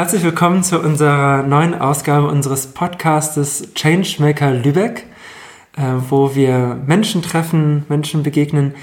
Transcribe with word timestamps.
Herzlich 0.00 0.22
willkommen 0.22 0.62
zu 0.62 0.80
unserer 0.80 1.42
neuen 1.42 1.78
Ausgabe 1.78 2.26
unseres 2.26 2.68
Podcastes 2.68 3.74
Changemaker 3.74 4.50
Lübeck, 4.50 5.04
äh, 5.76 5.82
wo 6.08 6.34
wir 6.34 6.80
Menschen 6.86 7.20
treffen, 7.20 7.84
Menschen 7.90 8.22
begegnen, 8.22 8.74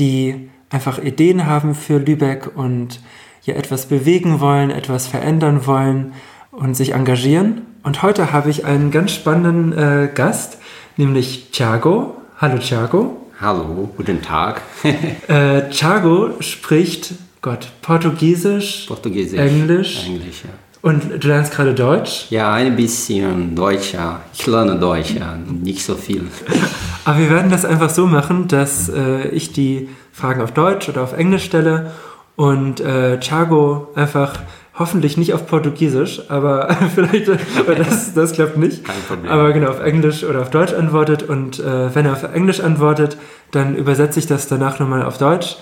die 0.00 0.50
einfach 0.70 0.98
Ideen 0.98 1.46
haben 1.46 1.76
für 1.76 1.98
Lübeck 1.98 2.56
und 2.56 2.98
hier 3.40 3.54
etwas 3.54 3.86
bewegen 3.86 4.40
wollen, 4.40 4.70
etwas 4.70 5.06
verändern 5.06 5.64
wollen 5.64 6.12
und 6.50 6.74
sich 6.74 6.92
engagieren. 6.92 7.62
Und 7.84 8.02
heute 8.02 8.32
habe 8.32 8.50
ich 8.50 8.64
einen 8.64 8.90
ganz 8.90 9.12
spannenden 9.12 9.72
äh, 9.78 10.08
Gast, 10.12 10.58
nämlich 10.96 11.52
Thiago. 11.52 12.16
Hallo 12.38 12.58
Thiago. 12.58 13.28
Hallo, 13.40 13.90
guten 13.96 14.22
Tag. 14.22 14.60
äh, 15.28 15.70
Thiago 15.70 16.30
spricht 16.40 17.14
Gott 17.42 17.68
Portugiesisch, 17.80 18.86
Portugiesisch, 18.88 19.38
Englisch. 19.38 20.04
Englisch 20.04 20.42
ja. 20.42 20.63
Und 20.84 21.24
du 21.24 21.28
lernst 21.28 21.54
gerade 21.54 21.72
Deutsch? 21.72 22.26
Ja, 22.28 22.52
ein 22.52 22.76
bisschen 22.76 23.54
Deutsch, 23.54 23.94
ja. 23.94 24.20
Ich 24.34 24.46
lerne 24.46 24.78
Deutsch, 24.78 25.14
ja. 25.14 25.34
Nicht 25.34 25.82
so 25.82 25.94
viel. 25.94 26.26
Aber 27.06 27.18
wir 27.20 27.30
werden 27.30 27.50
das 27.50 27.64
einfach 27.64 27.88
so 27.88 28.06
machen, 28.06 28.48
dass 28.48 28.90
äh, 28.90 29.28
ich 29.28 29.54
die 29.54 29.88
Fragen 30.12 30.42
auf 30.42 30.52
Deutsch 30.52 30.90
oder 30.90 31.00
auf 31.02 31.14
Englisch 31.14 31.44
stelle 31.44 31.92
und 32.36 32.80
äh, 32.80 33.18
Thiago 33.18 33.92
einfach 33.94 34.40
hoffentlich 34.78 35.16
nicht 35.16 35.32
auf 35.32 35.46
Portugiesisch, 35.46 36.20
aber 36.28 36.68
vielleicht, 36.94 37.28
das, 37.28 38.12
das 38.12 38.32
klappt 38.32 38.58
nicht. 38.58 38.84
Kein 38.84 39.00
Problem. 39.08 39.32
Aber 39.32 39.54
genau, 39.54 39.70
auf 39.70 39.80
Englisch 39.80 40.22
oder 40.22 40.42
auf 40.42 40.50
Deutsch 40.50 40.74
antwortet 40.74 41.22
und 41.22 41.60
äh, 41.60 41.94
wenn 41.94 42.04
er 42.04 42.12
auf 42.12 42.24
Englisch 42.24 42.60
antwortet, 42.60 43.16
dann 43.52 43.74
übersetze 43.74 44.18
ich 44.18 44.26
das 44.26 44.48
danach 44.48 44.80
nochmal 44.80 45.02
auf 45.02 45.16
Deutsch. 45.16 45.56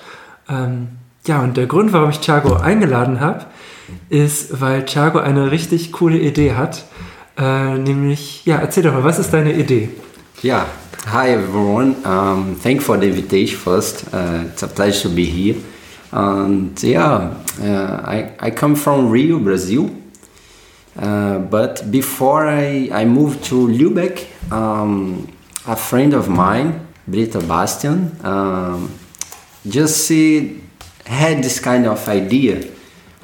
Ähm, 0.48 0.88
ja, 1.26 1.42
und 1.42 1.56
der 1.56 1.66
Grund, 1.66 1.92
warum 1.92 2.10
ich 2.10 2.18
Thiago 2.18 2.56
eingeladen 2.56 3.20
habe, 3.20 3.44
ist, 4.08 4.60
weil 4.60 4.84
Thiago 4.84 5.18
eine 5.18 5.50
richtig 5.50 5.92
coole 5.92 6.18
Idee 6.18 6.54
hat. 6.54 6.84
Äh, 7.38 7.78
nämlich, 7.78 8.44
ja, 8.44 8.56
erzähl 8.56 8.82
doch 8.82 8.92
mal, 8.92 9.04
was 9.04 9.18
ist 9.18 9.32
deine 9.32 9.52
Idee? 9.52 9.88
Yeah. 10.44 10.66
Hi 11.06 11.30
everyone. 11.30 11.96
Um, 12.04 12.56
thank 12.62 12.80
for 12.80 12.96
the 12.96 13.08
invitation 13.08 13.58
first. 13.58 14.04
Uh, 14.12 14.44
it's 14.46 14.62
a 14.62 14.68
pleasure 14.68 15.08
to 15.08 15.08
be 15.08 15.24
here. 15.24 15.56
And 16.12 16.80
yeah, 16.80 17.34
uh, 17.60 18.02
I, 18.04 18.30
I 18.38 18.50
come 18.50 18.76
from 18.76 19.10
Rio, 19.10 19.38
Brazil. 19.40 19.90
Uh, 20.96 21.38
but 21.38 21.90
before 21.90 22.46
I, 22.46 22.88
I 22.92 23.04
moved 23.04 23.42
to 23.46 23.66
Lübeck, 23.66 24.26
um, 24.52 25.26
a 25.66 25.74
friend 25.74 26.14
of 26.14 26.28
mine, 26.28 26.86
Britta 27.08 27.40
Bastian, 27.40 28.16
um, 28.22 28.90
just 29.66 30.10
uh, 30.10 30.44
had 31.04 31.42
this 31.42 31.58
kind 31.58 31.86
of 31.86 32.06
idea. 32.08 32.62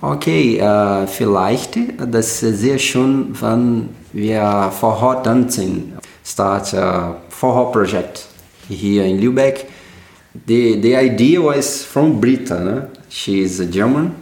Okay, 0.01 0.61
uh, 0.61 1.07
vielleicht, 1.07 1.77
das 1.99 2.43
ist 2.43 2.61
sehr 2.61 2.79
schön, 2.79 3.35
wenn 3.41 3.89
wir 4.13 4.71
Vorhot 4.71 5.25
tanzen 5.25 5.99
start 6.29 6.75
a 6.75 7.17
forró 7.31 7.73
project 7.73 8.27
here 8.69 9.07
in 9.07 9.19
Lübeck. 9.19 9.67
The, 10.47 10.81
the 10.81 10.95
idea 10.95 11.41
was 11.41 11.85
from 11.85 12.21
Britta, 12.21 12.59
né? 12.61 12.89
is 13.27 13.61
a 13.61 13.67
German 13.67 14.15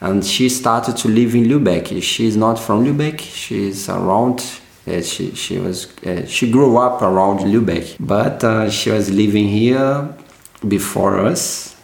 and 0.00 0.24
she 0.24 0.48
started 0.48 0.96
to 0.96 1.08
live 1.08 1.34
in 1.34 1.44
Lübeck. 1.44 2.02
She's 2.02 2.36
not 2.36 2.58
from 2.58 2.84
Lübeck, 2.84 3.20
she's 3.20 3.88
around, 3.88 4.42
uh, 4.86 5.02
she, 5.02 5.34
she, 5.34 5.58
was, 5.58 5.88
uh, 6.04 6.26
she 6.26 6.50
grew 6.50 6.78
up 6.78 7.02
around 7.02 7.40
Lübeck, 7.40 7.96
but 8.00 8.42
uh, 8.42 8.70
she 8.70 8.90
was 8.90 9.10
living 9.10 9.48
here 9.48 10.08
before 10.66 11.18
us. 11.18 11.75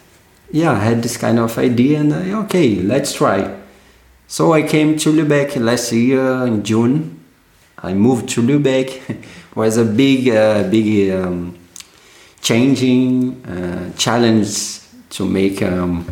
Yeah, 0.52 0.72
I 0.72 0.80
had 0.80 1.02
this 1.02 1.16
kind 1.16 1.38
of 1.38 1.56
idea 1.56 2.00
and 2.00 2.12
uh, 2.12 2.42
okay, 2.44 2.76
let's 2.76 3.14
try. 3.14 3.58
So 4.28 4.52
I 4.52 4.62
came 4.62 4.98
to 4.98 5.10
Lübeck 5.10 5.56
last 5.56 5.92
year 5.92 6.46
in 6.46 6.62
June. 6.62 7.24
I 7.78 7.94
moved 7.94 8.28
to 8.30 8.42
Lübeck. 8.42 9.00
was 9.54 9.78
a 9.78 9.84
big, 9.86 10.28
uh, 10.28 10.68
big 10.68 11.10
um, 11.10 11.58
changing 12.42 13.42
uh, 13.46 13.92
challenge 13.96 14.80
to 15.08 15.24
make 15.24 15.62
um, 15.62 16.04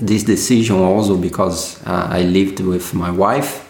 this 0.00 0.24
decision 0.24 0.76
also 0.76 1.18
because 1.18 1.78
uh, 1.86 2.08
I 2.10 2.22
lived 2.22 2.60
with 2.60 2.94
my 2.94 3.10
wife 3.10 3.68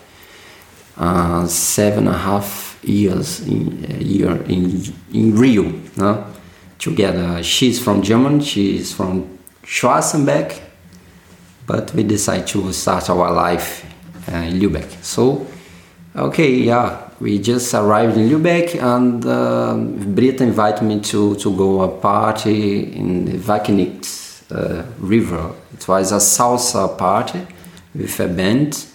uh, 0.97 1.44
seven 1.49 2.06
and 2.06 2.14
a 2.14 2.19
half 2.19 2.78
years 2.84 3.41
in 3.49 3.84
year 4.00 4.43
in 4.43 4.81
in 5.12 5.34
Rio 5.34 5.72
no? 5.97 6.25
together. 6.78 7.43
She's 7.43 7.82
from 7.82 8.03
Germany. 8.03 8.44
She's 8.44 8.93
from 8.93 9.38
Schwarzenberg, 9.65 10.61
but 11.67 11.95
we 11.95 12.03
decided 12.03 12.47
to 12.49 12.73
start 12.73 13.09
our 13.11 13.33
life 13.33 13.84
uh, 14.31 14.37
in 14.37 14.61
Lübeck. 14.61 15.03
So, 15.03 15.47
okay, 16.17 16.55
yeah, 16.55 17.09
we 17.21 17.39
just 17.39 17.73
arrived 17.75 18.17
in 18.17 18.28
Lübeck 18.28 18.75
and 18.83 19.25
uh, 19.25 19.77
Britta 19.77 20.43
invited 20.43 20.83
me 20.84 21.00
to, 21.00 21.37
to 21.37 21.56
go 21.56 21.83
a 21.83 21.89
party 21.89 22.93
in 22.95 23.25
the 23.25 23.39
Wakenitz 23.39 24.50
uh, 24.50 24.84
river. 24.99 25.53
It 25.73 25.87
was 25.87 26.12
a 26.12 26.17
salsa 26.17 26.99
party 26.99 27.47
with 27.94 28.19
a 28.21 28.29
band 28.29 28.87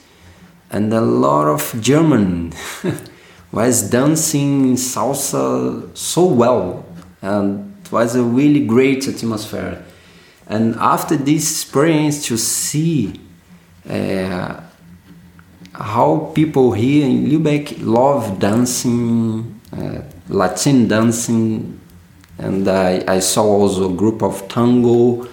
and 0.70 0.94
a 0.94 1.02
lot 1.02 1.48
of 1.48 1.74
German 1.82 2.54
was 3.52 3.90
dancing 3.90 4.76
salsa 4.76 5.96
so 5.98 6.26
well 6.26 6.86
and 7.22 7.76
it 7.82 7.92
was 7.92 8.16
a 8.16 8.24
really 8.24 8.66
great 8.66 9.08
atmosphere. 9.08 9.84
And 10.50 10.76
after 10.76 11.18
this 11.18 11.52
experience 11.52 12.26
to 12.28 12.38
see 12.38 13.20
uh, 13.90 14.62
how 15.74 16.32
people 16.34 16.72
here 16.72 17.06
in 17.06 17.26
Lübeck 17.26 17.78
love 17.82 18.40
dancing, 18.40 19.60
uh, 19.74 20.02
Latin 20.30 20.88
dancing, 20.88 21.80
and 22.38 22.68
I, 22.68 23.04
I 23.08 23.20
saw 23.20 23.44
also 23.44 23.92
a 23.92 23.96
group 23.96 24.24
of 24.24 24.48
tango 24.48 25.28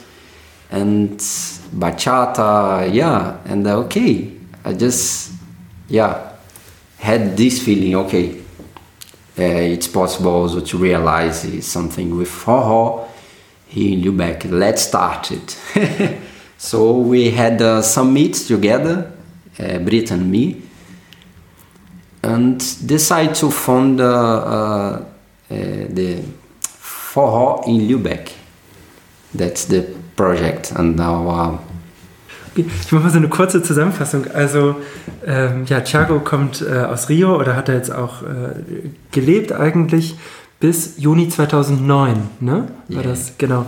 and 0.71 1.19
bachata, 1.19 2.93
yeah, 2.93 3.39
and 3.45 3.67
uh, 3.67 3.79
okay, 3.85 4.33
I 4.65 4.73
just, 4.73 5.33
yeah, 5.89 6.33
had 6.99 7.37
this 7.37 7.63
feeling, 7.63 7.95
okay, 7.97 8.41
uh, 9.39 9.43
it's 9.43 9.87
possible 9.87 10.33
also 10.33 10.61
to 10.61 10.79
realize 10.79 11.65
something 11.65 12.17
with 12.17 12.29
forró 12.29 13.14
here 13.67 13.93
in 13.93 14.03
Lübeck. 14.03 14.45
Let's 14.51 14.83
start 14.83 15.31
it. 15.31 15.59
so 16.59 16.99
we 16.99 17.31
had 17.31 17.61
uh, 17.61 17.83
some 17.83 18.13
meets 18.13 18.47
together 18.47 19.11
uh, 19.59 19.79
Brit 19.79 20.11
and 20.11 20.31
me, 20.31 20.63
and 22.23 22.59
decide 22.87 23.35
to 23.37 23.51
fund 23.51 24.01
uh, 24.01 24.05
uh, 24.05 25.05
the 25.49 26.23
Forró 26.63 27.67
in 27.67 27.89
Lübeck. 27.89 28.33
That's 29.35 29.67
the 29.67 29.83
project 30.17 30.73
and 30.73 31.01
our 31.01 31.59
ich 32.57 32.93
mache 32.93 33.03
mal 33.03 33.11
so 33.11 33.19
eine 33.19 33.29
kurze 33.29 33.65
Zusammenfassung. 33.65 34.27
Also, 34.33 34.77
ähm, 35.27 35.65
ja, 35.67 35.81
Thiago 35.81 36.21
kommt 36.21 36.63
äh, 36.63 36.85
aus 36.85 37.09
Rio 37.09 37.37
oder 37.37 37.57
hat 37.57 37.69
er 37.69 37.75
jetzt 37.75 37.93
auch 37.93 38.23
äh, 38.23 38.91
gelebt 39.11 39.51
eigentlich 39.51 40.17
bis 40.65 40.95
Juni 40.97 41.29
2009, 41.29 42.17
ne? 42.41 42.69
War 42.89 43.03
Yeah. 43.03 43.03
das, 43.03 43.35
genau. 43.37 43.67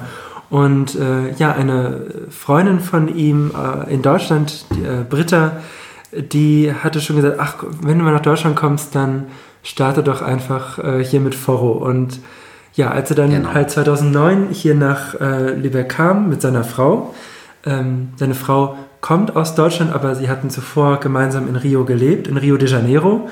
Und 0.49 0.95
äh, 0.95 1.33
ja, 1.37 1.53
eine 1.53 2.07
Freundin 2.31 2.81
von 2.81 3.15
ihm 3.15 3.51
äh, 3.55 3.93
in 3.93 4.01
Deutschland, 4.01 4.65
äh, 4.73 5.05
Britta, 5.05 5.59
die 6.11 6.73
hatte 6.73 7.03
schon 7.03 7.17
gesagt, 7.17 7.37
ach, 7.39 7.57
wenn 7.83 7.99
du 7.99 8.05
mal 8.05 8.15
nach 8.15 8.23
Deutschland 8.23 8.57
kommst, 8.57 8.95
dann 8.95 9.27
starte 9.63 10.03
doch 10.03 10.23
einfach 10.23 10.79
äh, 10.79 11.05
hier 11.05 11.21
mit 11.21 11.35
Forro. 11.35 11.73
Und 11.73 12.19
ja, 12.73 12.93
als 12.93 13.11
er 13.11 13.17
dann 13.17 13.31
Genau. 13.31 13.53
halt 13.53 13.71
2009 13.71 14.47
hier 14.53 14.75
nach 14.75 15.21
äh, 15.21 15.51
Lübeck 15.51 15.91
kam 15.91 16.31
mit 16.31 16.41
seiner 16.41 16.65
Frau, 16.65 17.15
ähm, 17.67 18.09
seine 18.17 18.35
Frau 18.35 18.79
kommt 19.03 19.37
aus 19.37 19.55
Deutschland, 19.55 19.95
aber 19.95 20.15
sie 20.15 20.31
hatten 20.31 20.49
zuvor 20.49 20.99
gemeinsam 21.01 21.47
in 21.47 21.57
Rio 21.57 21.85
gelebt, 21.85 22.27
in 22.27 22.39
Rio 22.39 22.57
de 22.57 22.71
Janeiro. 22.71 23.29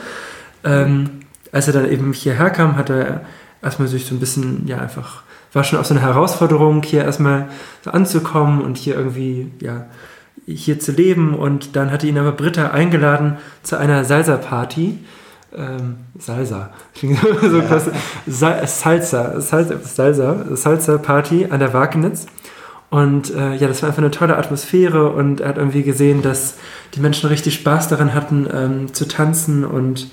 Ähm, 0.65 1.09
als 1.51 1.67
er 1.69 1.73
dann 1.73 1.91
eben 1.91 2.13
hierher 2.13 2.51
kam, 2.51 2.77
hat 2.77 2.91
er 2.91 3.23
erstmal 3.65 3.89
sich 3.89 4.07
so 4.07 4.15
ein 4.15 4.21
bisschen, 4.21 4.67
ja, 4.67 4.79
einfach, 4.79 5.23
war 5.53 5.65
schon 5.65 5.79
auch 5.79 5.85
so 5.85 5.95
eine 5.95 6.03
Herausforderung, 6.03 6.83
hier 6.83 7.05
erstmal 7.05 7.49
so 7.83 7.91
anzukommen 7.91 8.61
und 8.61 8.77
hier 8.77 8.97
irgendwie, 8.97 9.51
ja, 9.61 9.87
hier 10.47 10.79
zu 10.79 10.93
leben. 10.93 11.35
Und 11.35 11.77
dann 11.77 11.91
hatte 11.91 12.07
ihn 12.07 12.19
aber 12.19 12.33
Britta 12.33 12.71
eingeladen 12.71 13.39
zu 13.63 13.79
einer 13.79 14.05
Salsa-Party. 14.05 14.99
Ähm, 15.57 15.97
Salsa. 16.19 16.71
Klingt 16.95 17.19
so 17.19 17.61
klasse. 17.63 17.93
Sa 18.27 18.67
Salsa. 18.67 19.41
Salsa. 19.41 19.79
Salsa. 19.83 20.45
Salsa-Party 20.51 21.47
an 21.51 21.61
der 21.61 21.73
Wagenitz. 21.73 22.27
Und 22.91 23.35
äh, 23.35 23.55
ja, 23.55 23.67
das 23.67 23.83
war 23.83 23.89
einfach 23.89 24.03
eine 24.03 24.11
tolle 24.11 24.37
Atmosphäre 24.37 25.11
und 25.11 25.41
er 25.41 25.49
hat 25.49 25.59
irgendwie 25.59 25.83
gesehen, 25.83 26.23
dass 26.23 26.55
die 26.95 27.01
Menschen 27.01 27.29
richtig 27.29 27.55
Spaß 27.55 27.89
daran 27.89 28.15
hatten, 28.15 28.47
ähm, 28.53 28.95
zu 28.95 29.09
tanzen 29.09 29.65
und, 29.65 30.13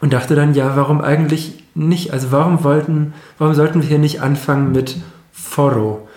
und 0.00 0.12
dachte 0.14 0.34
dann, 0.34 0.54
ja, 0.54 0.74
warum 0.74 1.02
eigentlich 1.02 1.63
nicht? 1.74 2.12
Also 2.12 2.32
warum 2.32 2.64
wollten, 2.64 3.14
warum 3.38 3.54
sollten 3.54 3.82
wir 3.82 3.88
hier 3.88 3.98
nicht 3.98 4.20
anfangen 4.20 4.72
mit 4.72 4.96
Foro? 5.32 6.08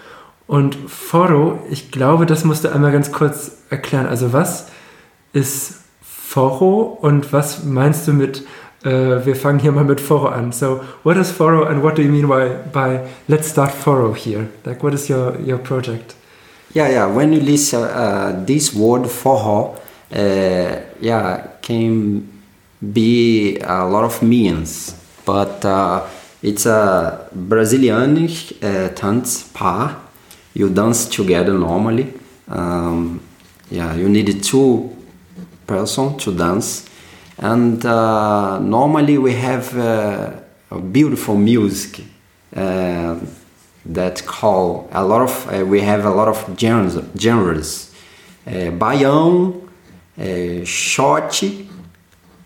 Und 0.48 0.78
Foro, 0.88 1.60
ich 1.70 1.92
glaube, 1.92 2.26
das 2.26 2.46
musst 2.46 2.64
du 2.64 2.70
einmal 2.70 2.92
ganz 2.92 3.12
kurz 3.12 3.58
erklären. 3.70 4.08
Also 4.08 4.34
was 4.34 4.68
ist 5.34 5.82
Forro 6.02 6.98
und 7.02 7.32
was 7.34 7.64
meinst 7.64 8.08
du 8.08 8.14
mit, 8.14 8.46
äh, 8.84 9.26
wir 9.26 9.36
fangen 9.36 9.60
hier 9.60 9.72
mal 9.72 9.84
mit 9.84 10.00
Forro 10.02 10.28
an. 10.28 10.52
So, 10.52 10.82
what 11.04 11.18
is 11.18 11.32
Forro 11.32 11.64
and 11.64 11.82
what 11.84 11.98
do 11.98 12.02
you 12.02 12.12
mean 12.12 12.28
by, 12.28 12.50
by 12.72 13.00
let's 13.28 13.50
start 13.50 13.72
Forro 13.72 14.14
here? 14.14 14.48
Like, 14.66 14.84
what 14.84 14.94
is 14.94 15.10
your, 15.10 15.40
your 15.40 15.58
project? 15.58 16.16
Yeah, 16.74 16.90
yeah, 16.90 17.08
when 17.08 17.34
you 17.34 17.40
listen 17.40 17.82
uh, 17.82 18.44
this 18.46 18.74
word 18.74 19.08
Forro, 19.08 19.76
uh, 20.14 20.76
yeah, 21.02 21.48
can 21.62 22.28
be 22.82 23.58
a 23.62 23.86
lot 23.86 24.04
of 24.04 24.22
meanings, 24.22 24.94
but 25.28 25.66
uh, 25.66 26.08
it's 26.42 26.66
a 26.66 27.30
Brazilian 27.34 28.18
uh, 28.64 28.88
dance 28.96 29.44
par. 29.54 29.98
You 30.54 30.70
dance 30.70 31.06
together 31.06 31.54
normally. 31.54 32.14
Um, 32.48 33.20
yeah, 33.70 33.94
you 33.94 34.08
need 34.08 34.42
two 34.42 34.90
person 35.68 36.18
to 36.20 36.32
dance, 36.32 36.90
and 37.38 37.86
uh, 37.86 38.58
normally 38.60 39.18
we 39.18 39.34
have 39.34 39.78
uh, 39.78 40.32
beautiful 40.94 41.36
music 41.36 42.06
uh, 42.56 43.20
that 43.86 44.26
call 44.26 44.88
a 44.94 45.04
lot 45.04 45.22
of. 45.22 45.54
Uh, 45.54 45.66
we 45.66 45.82
have 45.82 46.06
a 46.06 46.10
lot 46.10 46.30
of 46.30 46.58
genres. 46.58 46.98
genres. 47.20 47.94
Baião, 48.46 49.62
shot, 50.66 51.44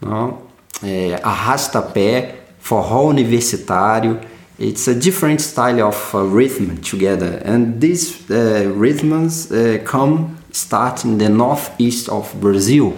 no? 0.02 0.48
uh, 0.84 2.41
arrasta-pé, 2.62 2.72
forró 2.72 3.08
universitário. 3.08 4.20
It's 4.60 4.88
a 4.88 4.94
different 4.94 5.42
style 5.42 5.82
of 5.82 6.14
uh, 6.14 6.24
rhythm 6.24 6.78
together, 6.78 7.42
and 7.44 7.82
these 7.82 8.30
uh, 8.30 8.72
rhythms 8.76 9.52
uh, 9.52 9.80
come 9.84 10.38
start 10.52 11.04
in 11.04 11.18
the 11.18 11.30
northeast 11.30 12.10
of 12.10 12.32
Brazil. 12.40 12.94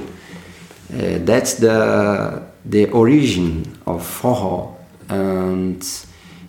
Uh, 0.94 1.20
that's 1.24 1.56
the 1.56 2.42
the 2.66 2.90
origin 2.92 3.64
of 3.86 4.04
forró, 4.04 4.76
and 5.08 5.82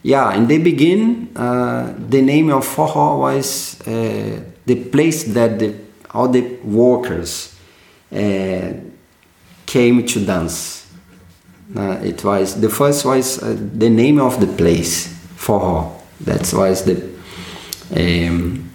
yeah, 0.02 0.34
in 0.34 0.48
the 0.48 0.58
beginning, 0.58 1.28
uh, 1.36 1.94
the 2.08 2.20
name 2.20 2.50
of 2.50 2.66
forró 2.66 3.20
was 3.20 3.80
uh, 3.86 4.40
the 4.66 4.74
place 4.90 5.24
that 5.32 5.58
the, 5.58 5.74
all 6.10 6.28
the 6.28 6.58
workers 6.64 7.54
came 8.10 10.06
to 10.06 10.20
dance. 10.24 10.83
Uh, 11.76 11.98
it 12.02 12.22
was 12.24 12.60
the 12.60 12.68
first 12.68 13.04
was 13.04 13.42
uh, 13.42 13.56
the 13.74 13.90
name 13.90 14.20
of 14.20 14.38
the 14.40 14.46
place 14.46 15.08
for 15.36 15.60
That 16.20 16.52
was 16.52 16.84
the 16.84 17.14
um, 17.96 18.70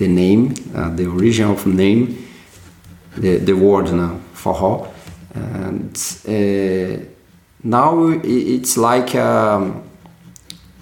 the 0.00 0.08
name, 0.08 0.54
uh, 0.74 0.88
the 0.96 1.04
original 1.04 1.56
name, 1.68 2.26
the, 3.16 3.36
the 3.36 3.52
word 3.52 3.92
now 3.92 4.18
for 4.32 4.54
her. 4.54 4.90
And 5.34 5.94
uh, 6.26 7.04
now 7.62 8.08
it's 8.24 8.76
like 8.78 9.14
a 9.14 9.72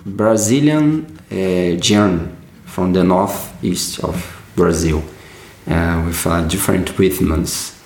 Brazilian 0.06 1.18
uh, 1.30 1.80
journey 1.80 2.28
from 2.64 2.92
the 2.92 3.02
northeast 3.02 4.04
of 4.04 4.14
Brazil 4.54 5.02
uh, 5.66 6.02
with 6.06 6.48
different 6.48 6.96
rhythms. 6.96 7.77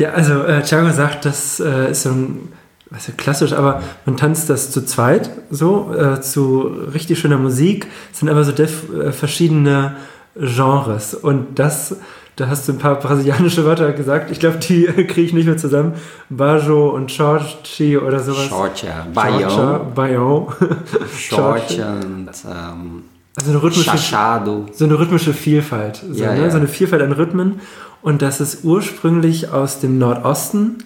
Ja, 0.00 0.12
also 0.12 0.44
äh, 0.44 0.62
Thiago 0.62 0.90
sagt, 0.92 1.26
das 1.26 1.60
äh, 1.60 1.90
ist 1.90 2.04
so 2.04 2.08
ein, 2.08 2.48
was 2.88 3.06
ja 3.06 3.12
klassisch, 3.14 3.52
aber 3.52 3.82
man 4.06 4.16
tanzt 4.16 4.48
das 4.48 4.70
zu 4.70 4.82
zweit, 4.86 5.28
so, 5.50 5.94
äh, 5.94 6.22
zu 6.22 6.60
richtig 6.94 7.18
schöner 7.18 7.36
Musik, 7.36 7.86
es 8.10 8.20
sind 8.20 8.30
aber 8.30 8.42
so 8.42 8.52
äh, 8.52 9.12
verschiedene 9.12 9.96
Genres 10.34 11.12
und 11.12 11.58
das, 11.58 11.96
da 12.36 12.48
hast 12.48 12.66
du 12.66 12.72
ein 12.72 12.78
paar 12.78 12.98
brasilianische 12.98 13.66
Wörter 13.66 13.92
gesagt, 13.92 14.30
ich 14.30 14.40
glaube, 14.40 14.56
die 14.56 14.84
kriege 14.86 15.20
ich 15.20 15.32
nicht 15.34 15.44
mehr 15.44 15.58
zusammen, 15.58 15.92
Bajo 16.30 16.88
und 16.88 17.14
Chorchi 17.14 17.98
oder 17.98 18.20
sowas. 18.20 18.48
Chorcha, 18.48 19.06
Baião. 19.12 19.80
Baião. 19.94 20.46
Chorcha 21.28 21.92
und 21.92 22.30
ähm, 22.48 23.02
also 23.40 23.50
eine 23.52 23.62
rhythmische, 23.62 23.90
Chachado. 23.90 24.66
so 24.72 24.84
eine 24.84 24.98
rhythmische 24.98 25.32
Vielfalt, 25.34 26.02
so, 26.10 26.22
Ja, 26.22 26.34
ne? 26.34 26.42
ja. 26.42 26.50
so 26.50 26.56
eine 26.58 26.68
Vielfalt 26.68 27.02
an 27.02 27.12
Rhythmen 27.12 27.60
und 28.02 28.22
dass 28.22 28.40
es 28.40 28.60
ursprünglich 28.64 29.50
aus 29.50 29.80
dem 29.80 29.98
Nordosten 29.98 30.78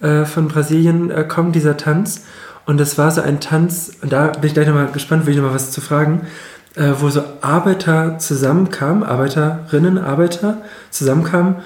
äh, 0.00 0.24
von 0.24 0.48
Brasilien 0.48 1.10
äh, 1.10 1.24
kommt, 1.24 1.54
dieser 1.54 1.76
Tanz. 1.76 2.22
Und 2.64 2.78
das 2.78 2.96
war 2.96 3.10
so 3.10 3.20
ein 3.20 3.40
Tanz, 3.40 3.90
und 4.02 4.12
da 4.12 4.28
bin 4.28 4.44
ich 4.48 4.54
gleich 4.54 4.66
nochmal 4.68 4.86
gespannt, 4.92 5.26
will 5.26 5.32
ich 5.32 5.38
nochmal 5.38 5.54
was 5.54 5.70
zu 5.72 5.80
fragen, 5.80 6.22
äh, 6.76 6.92
wo 7.00 7.10
so 7.10 7.22
Arbeiter 7.40 8.18
zusammenkamen, 8.18 9.02
Arbeiterinnen, 9.02 9.98
Arbeiter 9.98 10.58
zusammenkamen 10.90 11.56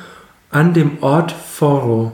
an 0.50 0.72
dem 0.74 1.02
Ort 1.02 1.32
Foro. 1.32 2.12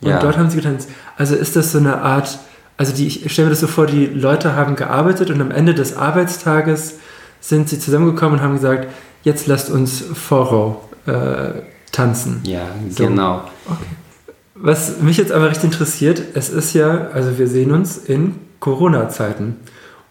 Und 0.00 0.08
Ja. 0.10 0.18
dort 0.18 0.36
haben 0.36 0.50
sie 0.50 0.56
getanzt. 0.56 0.88
Also 1.16 1.34
ist 1.34 1.56
das 1.56 1.72
so 1.72 1.78
eine 1.78 2.02
Art, 2.02 2.38
also 2.76 2.92
die, 2.94 3.06
ich 3.06 3.32
stelle 3.32 3.46
mir 3.46 3.50
das 3.50 3.60
so 3.60 3.66
vor, 3.66 3.86
die 3.86 4.06
Leute 4.06 4.54
haben 4.54 4.76
gearbeitet 4.76 5.30
und 5.30 5.40
am 5.40 5.50
Ende 5.50 5.74
des 5.74 5.96
Arbeitstages 5.96 6.98
sind 7.40 7.68
sie 7.68 7.78
zusammengekommen 7.78 8.38
und 8.38 8.44
haben 8.44 8.54
gesagt, 8.54 8.88
jetzt 9.22 9.46
lasst 9.46 9.70
uns 9.70 10.00
Foro 10.14 10.82
äh, 11.06 11.62
tanzen. 11.92 12.40
Ja, 12.44 12.62
So. 12.90 13.06
genau. 13.06 13.42
Was 14.54 15.00
mich 15.00 15.16
jetzt 15.16 15.30
aber 15.32 15.48
recht 15.50 15.62
interessiert, 15.62 16.20
es 16.34 16.48
ist 16.50 16.74
ja, 16.74 17.08
also 17.12 17.38
wir 17.38 17.46
sehen 17.46 17.70
uns 17.70 17.96
in 17.96 18.36
Corona-Zeiten. 18.60 19.56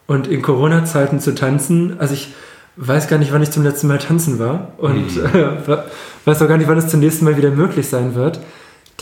Und 0.06 0.26
in 0.26 0.40
Corona-Zeiten 0.40 1.20
zu 1.20 1.34
tanzen, 1.34 1.96
also 2.00 2.14
ich 2.14 2.32
weiß 2.76 3.08
gar 3.08 3.18
nicht, 3.18 3.30
wann 3.32 3.42
ich 3.42 3.50
zum 3.50 3.62
letzten 3.62 3.88
Mal 3.88 3.98
tanzen 3.98 4.38
war 4.38 4.72
und 4.78 5.16
äh, 5.18 5.50
wa- 5.68 5.84
weiß 6.24 6.40
auch 6.42 6.48
gar 6.48 6.56
nicht, 6.56 6.68
wann 6.68 6.78
es 6.78 6.88
zum 6.88 7.00
nächsten 7.00 7.26
Mal 7.26 7.36
wieder 7.36 7.50
möglich 7.50 7.88
sein 7.88 8.14
wird. 8.14 8.40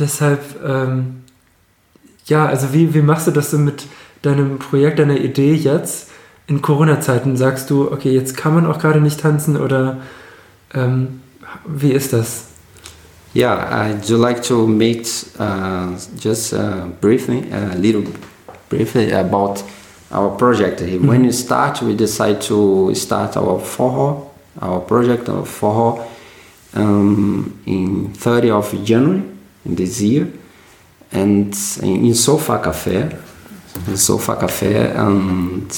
Deshalb, 0.01 0.41
ähm, 0.67 1.23
ja, 2.25 2.47
also 2.47 2.73
wie, 2.73 2.93
wie 2.93 3.03
machst 3.03 3.29
du 3.29 3.31
das 3.31 3.53
so 3.53 3.59
mit 3.59 3.85
deinem 4.23 4.59
Projekt, 4.59 4.99
deiner 4.99 5.17
Idee 5.19 5.55
jetzt 5.55 6.11
in 6.47 6.63
Corona-Zeiten? 6.63 7.37
Sagst 7.37 7.71
du, 7.71 7.91
okay, 7.91 8.13
jetzt 8.13 8.37
kann 8.37 8.55
man 8.55 8.67
auch 8.67 8.79
gerade 8.79 9.01
nicht 9.01 9.21
tanzen 9.21 9.57
oder 9.57 9.99
ähm, 10.75 11.21
wie 11.67 11.93
ist 11.93 12.13
das? 12.13 12.45
Yeah, 13.35 13.69
I'd 13.71 14.09
like 14.09 14.43
to 14.45 14.67
make 14.67 15.07
uh, 15.39 15.89
just 16.19 16.55
uh, 16.55 16.87
briefly, 17.01 17.45
a 17.53 17.75
little 17.75 18.05
briefly 18.71 19.13
about 19.13 19.63
our 20.11 20.31
project. 20.37 20.81
When 20.81 21.25
you 21.25 21.33
start, 21.33 21.83
we 21.83 21.95
decide 21.95 22.41
to 22.43 22.95
start 22.95 23.37
our 23.37 23.61
forró, 23.61 24.31
our 24.63 24.81
project 24.81 25.29
of 25.29 25.51
forró, 25.51 26.03
um, 26.75 27.61
in 27.67 28.15
30 28.15 28.51
of 28.51 28.85
January 28.85 29.23
in 29.67 29.75
this 29.75 30.01
year, 30.01 30.29
and 31.13 31.55
in 31.83 32.15
Sofa 32.15 32.59
Café, 32.59 33.13
in 33.87 33.97
Sofa 33.99 34.37
Café, 34.37 34.97
and 34.97 35.71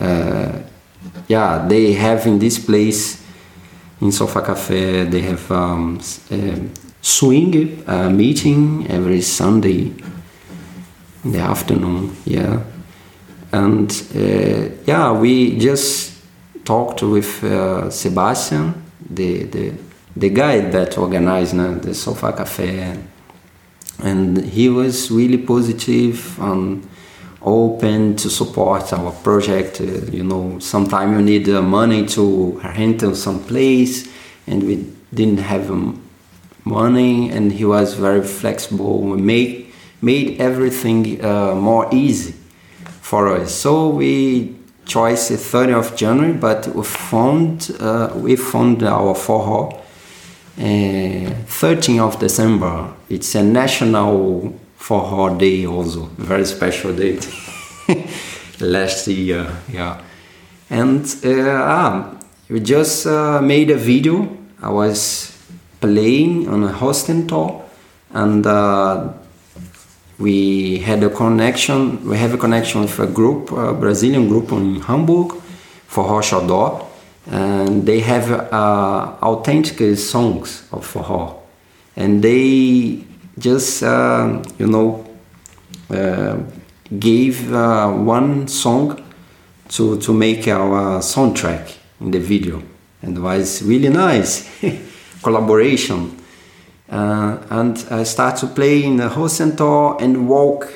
uh, 0.00 0.58
yeah, 1.28 1.66
they 1.68 1.92
have 1.92 2.26
in 2.26 2.38
this 2.38 2.58
place 2.58 3.22
in 4.00 4.12
Sofa 4.12 4.42
Cafe 4.42 5.04
they 5.04 5.22
have 5.22 5.50
um, 5.50 6.00
um, 6.30 6.70
swing 7.00 7.82
uh, 7.86 8.08
meeting 8.08 8.86
every 8.90 9.20
Sunday 9.22 9.92
in 11.24 11.32
the 11.32 11.40
afternoon. 11.40 12.16
Yeah, 12.24 12.62
and 13.52 13.90
uh, 14.14 14.74
yeah, 14.84 15.12
we 15.12 15.58
just 15.58 16.14
talked 16.64 17.02
with 17.02 17.42
uh, 17.44 17.90
Sebastian, 17.90 18.74
the, 19.10 19.44
the 19.44 19.72
the 20.16 20.30
guy 20.30 20.60
that 20.60 20.98
organized 20.98 21.58
uh, 21.58 21.74
the 21.74 21.94
Sofa 21.94 22.32
Cafe, 22.32 22.98
and 24.02 24.44
he 24.44 24.68
was 24.68 25.10
really 25.10 25.38
positive 25.38 26.38
and 26.40 26.86
open 27.42 28.16
to 28.16 28.30
support 28.30 28.92
our 28.92 29.12
project. 29.12 29.80
Uh, 29.80 29.84
you 30.10 30.24
know, 30.24 30.58
sometimes 30.58 31.16
you 31.16 31.22
need 31.22 31.48
uh, 31.48 31.62
money 31.62 32.06
to 32.06 32.60
rent 32.64 33.16
some 33.16 33.42
place, 33.44 34.08
and 34.46 34.62
we 34.62 34.86
didn't 35.14 35.38
have 35.38 35.70
um, 35.70 36.02
money, 36.64 37.30
and 37.30 37.52
he 37.52 37.64
was 37.64 37.94
very 37.94 38.22
flexible. 38.22 39.00
We 39.00 39.20
made 39.20 39.72
made 40.00 40.40
everything 40.40 41.24
uh, 41.24 41.54
more 41.54 41.88
easy 41.92 42.34
for 43.00 43.28
us. 43.28 43.52
So 43.54 43.88
we 43.88 44.54
chose 44.86 45.28
the 45.28 45.34
30th 45.34 45.90
of 45.90 45.96
January, 45.96 46.32
but 46.32 46.68
we 46.68 46.84
found 46.84 47.76
uh, 47.80 48.12
we 48.14 48.36
found 48.36 48.82
our 48.82 49.14
forró. 49.14 49.74
Uh, 50.58 51.30
13th 51.46 52.00
of 52.00 52.18
December. 52.18 52.92
It's 53.08 53.36
a 53.36 53.44
national 53.44 54.58
forró 54.78 55.36
day 55.36 55.66
also, 55.66 56.08
very 56.16 56.46
special 56.46 56.92
date. 56.94 57.28
Last 58.60 59.06
year, 59.08 59.46
yeah. 59.72 60.00
And 60.70 61.04
uh, 61.24 61.62
ah, 61.62 62.16
we 62.48 62.60
just 62.60 63.06
uh, 63.06 63.40
made 63.42 63.70
a 63.70 63.76
video. 63.76 64.28
I 64.62 64.70
was 64.70 65.36
playing 65.80 66.48
on 66.48 66.64
a 66.64 66.72
hosting 66.72 67.26
tour, 67.26 67.64
and 68.12 68.46
uh, 68.46 69.12
we 70.18 70.78
had 70.78 71.02
a 71.02 71.10
connection. 71.10 72.04
We 72.08 72.16
have 72.18 72.34
a 72.34 72.38
connection 72.38 72.82
with 72.82 72.98
a 72.98 73.06
group, 73.06 73.52
a 73.52 73.72
Brazilian 73.72 74.28
group 74.28 74.52
in 74.52 74.80
Hamburg, 74.80 75.34
for 75.86 76.04
Rochador, 76.04 76.84
and 77.30 77.86
they 77.86 78.00
have 78.00 78.30
uh, 78.30 79.14
authentic 79.22 79.96
songs 79.96 80.64
of 80.72 80.84
for 80.84 81.02
her, 81.02 81.34
and 81.96 82.22
they 82.22 83.04
just 83.38 83.82
uh, 83.82 84.42
you 84.58 84.66
know 84.66 85.04
uh, 85.90 86.38
gave 86.98 87.52
uh, 87.52 87.90
one 87.90 88.48
song 88.48 89.02
to 89.68 89.98
to 89.98 90.12
make 90.12 90.48
our 90.48 91.00
soundtrack 91.00 91.76
in 92.00 92.10
the 92.10 92.18
video, 92.18 92.62
and 93.02 93.16
it 93.16 93.20
was 93.20 93.62
really 93.62 93.88
nice 93.88 94.48
collaboration. 95.22 96.16
Uh, 96.90 97.36
and 97.50 97.86
I 97.90 98.02
start 98.04 98.36
to 98.38 98.46
play 98.46 98.82
in 98.84 98.96
the 98.96 99.10
whole 99.10 99.28
center 99.28 99.96
and 100.00 100.26
walk 100.26 100.72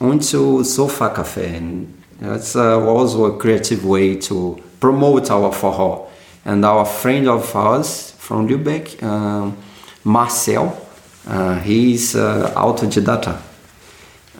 onto 0.00 0.62
Sofa 0.62 1.10
Cafe, 1.10 1.56
and 1.56 2.02
that's 2.20 2.54
uh, 2.54 2.80
also 2.80 3.24
a 3.24 3.36
creative 3.36 3.84
way 3.84 4.16
to 4.16 4.62
promote 4.78 5.30
our 5.30 5.50
forró. 5.50 6.06
And 6.44 6.64
our 6.64 6.86
friend 6.86 7.28
of 7.28 7.54
ours 7.54 8.12
from 8.12 8.48
Lübeck, 8.48 9.02
Marcel, 10.04 10.89
uh, 11.30 11.60
he's 11.60 12.16
uh, 12.16 12.52
autodidacta, 12.56 13.40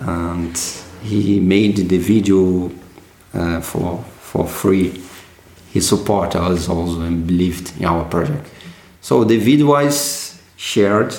and 0.00 0.59
he 1.02 1.38
made 1.38 1.76
the 1.76 1.99
video 1.99 2.70
uh, 3.32 3.61
for 3.61 4.04
for 4.20 4.47
free. 4.47 5.00
He 5.73 5.80
supported 5.80 6.40
us 6.40 6.68
also 6.68 7.02
and 7.02 7.25
believed 7.26 7.78
in 7.78 7.85
our 7.85 8.04
project. 8.04 8.50
So 9.00 9.23
the 9.23 9.38
video 9.38 9.66
was 9.66 10.40
shared 10.56 11.14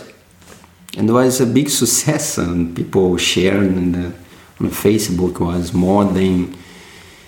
and 0.97 1.09
was 1.13 1.39
a 1.39 1.45
big 1.45 1.69
success 1.81 2.37
and 2.37 2.75
people 2.75 3.15
shared 3.17 3.63
and 3.63 3.95
uh, 3.95 4.11
on 4.59 4.69
Facebook 4.69 5.39
was 5.39 5.73
more 5.73 6.03
than 6.03 6.53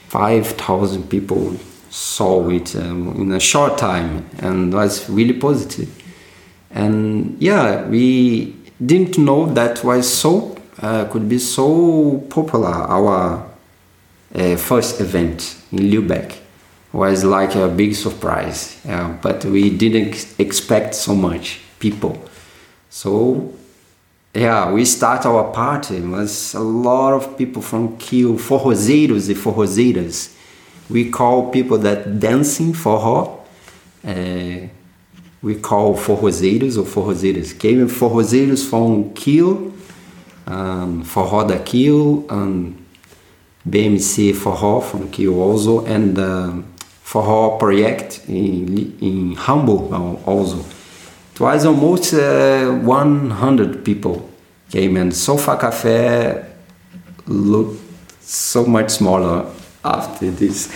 5,000 0.10 1.10
people 1.10 1.56
saw 1.90 2.50
it 2.50 2.76
um, 2.76 3.16
in 3.22 3.32
a 3.32 3.40
short 3.40 3.78
time 3.78 4.30
and 4.40 4.74
was 4.74 5.10
really 5.10 5.34
positive. 5.34 6.03
And 6.74 7.38
yeah, 7.40 7.88
we 7.88 8.56
didn't 8.84 9.18
know 9.18 9.46
that 9.54 9.84
was 9.84 10.12
so 10.12 10.58
uh, 10.82 11.06
could 11.06 11.30
be 11.30 11.40
so 11.40 12.18
popular. 12.30 12.70
Our 12.70 13.46
uh, 14.36 14.56
first 14.58 15.00
event 15.00 15.56
in 15.72 15.80
Lübeck 15.80 16.36
was 16.92 17.24
like 17.24 17.56
a 17.56 17.68
big 17.68 17.96
surprise, 17.96 18.80
but 19.22 19.46
we 19.46 19.70
didn't 19.70 20.36
expect 20.38 20.94
so 20.96 21.16
much 21.16 21.60
people. 21.80 22.18
So 22.90 23.54
yeah, 24.34 24.72
we 24.72 24.86
start 24.86 25.26
our 25.26 25.52
party. 25.52 25.98
It 25.98 26.08
was 26.08 26.54
a 26.54 26.60
lot 26.60 27.14
of 27.14 27.38
people 27.38 27.62
from 27.62 27.98
Kiel, 27.98 28.38
forrozeiros 28.38 29.30
e 29.30 29.36
forrozeiras. 29.36 30.36
We 30.90 31.10
call 31.10 31.50
people 31.50 31.78
that 31.80 32.20
dancing 32.20 32.74
forró. 32.74 33.40
Uh, 34.06 34.68
we 35.44 35.56
call 35.56 35.96
forrozeiros 35.96 36.78
or 36.78 36.86
forrozeiras. 36.86 37.54
Came 37.60 37.88
forrozeiros 37.88 38.68
from 38.68 39.14
Kiel, 39.14 39.74
um, 40.48 41.04
forró 41.04 41.46
da 41.48 41.60
Kiel, 41.60 42.26
and 42.30 42.76
BMC 43.70 44.34
forró 44.34 44.82
from 44.82 45.10
Kiel 45.10 45.40
also, 45.40 45.86
and 45.86 46.18
uh, 46.18 46.54
forró 47.04 47.60
project 47.60 48.22
in, 48.30 48.98
in 49.02 49.36
Hamburg 49.36 49.92
also. 50.26 50.66
It 51.34 51.40
was 51.40 51.66
almost 51.66 52.14
uh, 52.14 52.72
100 52.72 53.84
people 53.84 54.30
came 54.70 54.98
and 54.98 55.14
Sofa 55.14 55.58
Cafe 55.58 56.46
looked 57.28 57.80
so 58.22 58.66
much 58.66 58.90
smaller 58.92 59.46
after 59.84 60.32
this. 60.32 60.70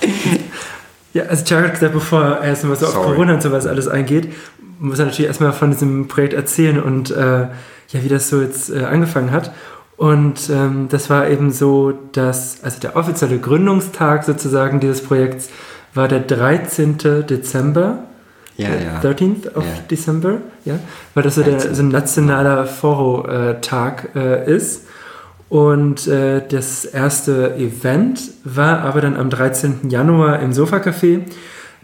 ja, 1.12 1.24
also 1.24 1.44
Chuck 1.44 1.58
hat 1.58 1.74
gesagt, 1.74 1.92
bevor 1.92 2.22
er 2.22 2.42
erstmal 2.42 2.76
so 2.76 2.86
Sorry. 2.86 2.98
auf 2.98 3.04
Corona 3.04 3.34
und 3.34 3.42
sowas 3.42 3.66
alles 3.66 3.88
eingeht, 3.88 4.32
muss 4.78 4.98
er 4.98 5.06
natürlich 5.06 5.28
erstmal 5.28 5.52
von 5.52 5.70
diesem 5.70 6.08
Projekt 6.08 6.34
erzählen 6.34 6.80
und 6.80 7.10
äh, 7.10 7.48
ja, 7.88 8.04
wie 8.04 8.08
das 8.08 8.28
so 8.28 8.40
jetzt 8.40 8.70
äh, 8.70 8.84
angefangen 8.84 9.32
hat. 9.32 9.52
Und 9.96 10.48
ähm, 10.50 10.86
das 10.88 11.10
war 11.10 11.28
eben 11.28 11.50
so, 11.50 11.92
dass, 12.12 12.62
also 12.62 12.78
der 12.78 12.94
offizielle 12.94 13.38
Gründungstag 13.38 14.22
sozusagen 14.24 14.78
dieses 14.78 15.02
Projekts 15.02 15.50
war 15.94 16.06
der 16.06 16.20
13. 16.20 16.98
Dezember 17.28 18.04
ja, 18.58 18.68
ja. 18.70 19.00
13th 19.00 19.54
of 19.54 19.64
ja. 19.64 19.70
December, 19.88 20.38
ja, 20.64 20.78
weil 21.14 21.22
das 21.22 21.36
so, 21.36 21.42
der, 21.42 21.60
so 21.60 21.82
ein 21.82 21.88
nationaler 21.88 22.66
Foro-Tag 22.66 24.10
äh, 24.16 24.52
ist. 24.52 24.87
Und 25.48 26.06
äh, 26.06 26.46
das 26.46 26.84
erste 26.84 27.56
Event 27.56 28.20
war 28.44 28.82
aber 28.82 29.00
dann 29.00 29.16
am 29.16 29.30
13. 29.30 29.88
Januar 29.88 30.40
im 30.40 30.52
Sofa-Café. 30.52 31.22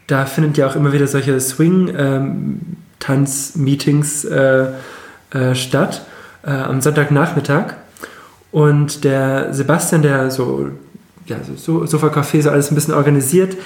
Da 0.06 0.26
findet 0.26 0.58
ja 0.58 0.66
auch 0.66 0.76
immer 0.76 0.92
wieder 0.92 1.06
solche 1.06 1.40
Swing-Tanz-Meetings 1.40 4.26
ähm, 4.26 4.66
äh, 5.32 5.50
äh, 5.50 5.54
statt, 5.54 6.04
äh, 6.44 6.50
am 6.50 6.82
Sonntagnachmittag. 6.82 7.76
Und 8.52 9.04
der 9.04 9.54
Sebastian, 9.54 10.02
der 10.02 10.30
so, 10.30 10.68
ja, 11.26 11.38
so 11.56 11.86
Sofa-Café 11.86 12.42
so 12.42 12.50
alles 12.50 12.70
ein 12.70 12.74
bisschen 12.74 12.92
organisiert, 12.94 13.56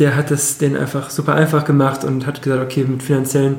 der 0.00 0.16
hat 0.16 0.32
es 0.32 0.58
den 0.58 0.76
einfach 0.76 1.10
super 1.10 1.34
einfach 1.34 1.64
gemacht 1.64 2.02
und 2.02 2.26
hat 2.26 2.42
gesagt, 2.42 2.60
okay, 2.62 2.84
mit 2.84 3.04
finanziellen 3.04 3.58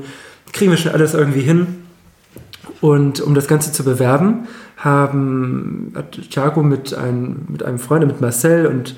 kriegen 0.52 0.72
wir 0.72 0.78
schon 0.78 0.92
alles 0.92 1.14
irgendwie 1.14 1.42
hin. 1.42 1.85
Und 2.82 3.22
um 3.22 3.36
das 3.36 3.48
Ganze 3.48 3.72
zu 3.72 3.84
bewerben, 3.84 4.48
haben, 4.78 5.94
hat 5.96 6.20
Thiago 6.30 6.62
mit, 6.64 6.94
ein, 6.94 7.46
mit 7.48 7.64
einem 7.64 7.80
Freund, 7.80 8.06
mit 8.06 8.22
Marcel 8.22 8.68
und 8.68 8.96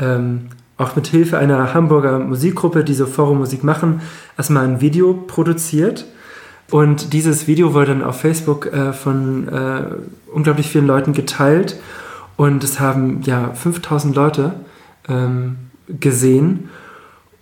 ähm, 0.00 0.48
auch 0.76 0.96
mit 0.96 1.08
Hilfe 1.08 1.38
einer 1.38 1.74
Hamburger 1.74 2.18
Musikgruppe, 2.18 2.84
die 2.84 2.94
so 2.94 3.06
Forum-Musik 3.06 3.64
machen, 3.64 4.00
erstmal 4.36 4.64
ein 4.64 4.80
Video 4.80 5.12
produziert. 5.12 6.06
Und 6.70 7.12
dieses 7.12 7.46
Video 7.46 7.74
wurde 7.74 7.86
dann 7.86 8.04
auf 8.04 8.20
Facebook 8.20 8.66
äh, 8.66 8.92
von 8.92 9.48
äh, 9.48 9.84
unglaublich 10.32 10.68
vielen 10.68 10.86
Leuten 10.86 11.12
geteilt. 11.12 11.80
Und 12.36 12.62
es 12.62 12.78
haben 12.78 13.22
ja 13.22 13.52
5000 13.54 14.14
Leute 14.14 14.52
ähm, 15.08 15.56
gesehen. 15.88 16.68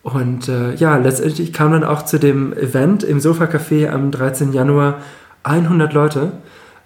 Und 0.03 0.49
äh, 0.49 0.75
ja, 0.75 0.97
letztendlich 0.97 1.53
kam 1.53 1.73
dann 1.73 1.85
auch 1.85 2.03
zu 2.03 2.19
dem 2.19 2.53
Event 2.53 3.03
im 3.03 3.21
Sofa-Café 3.21 3.91
am 3.91 4.13
13. 4.13 4.53
Januar 4.53 5.01
100 5.47 5.93
Leute, 5.93 6.33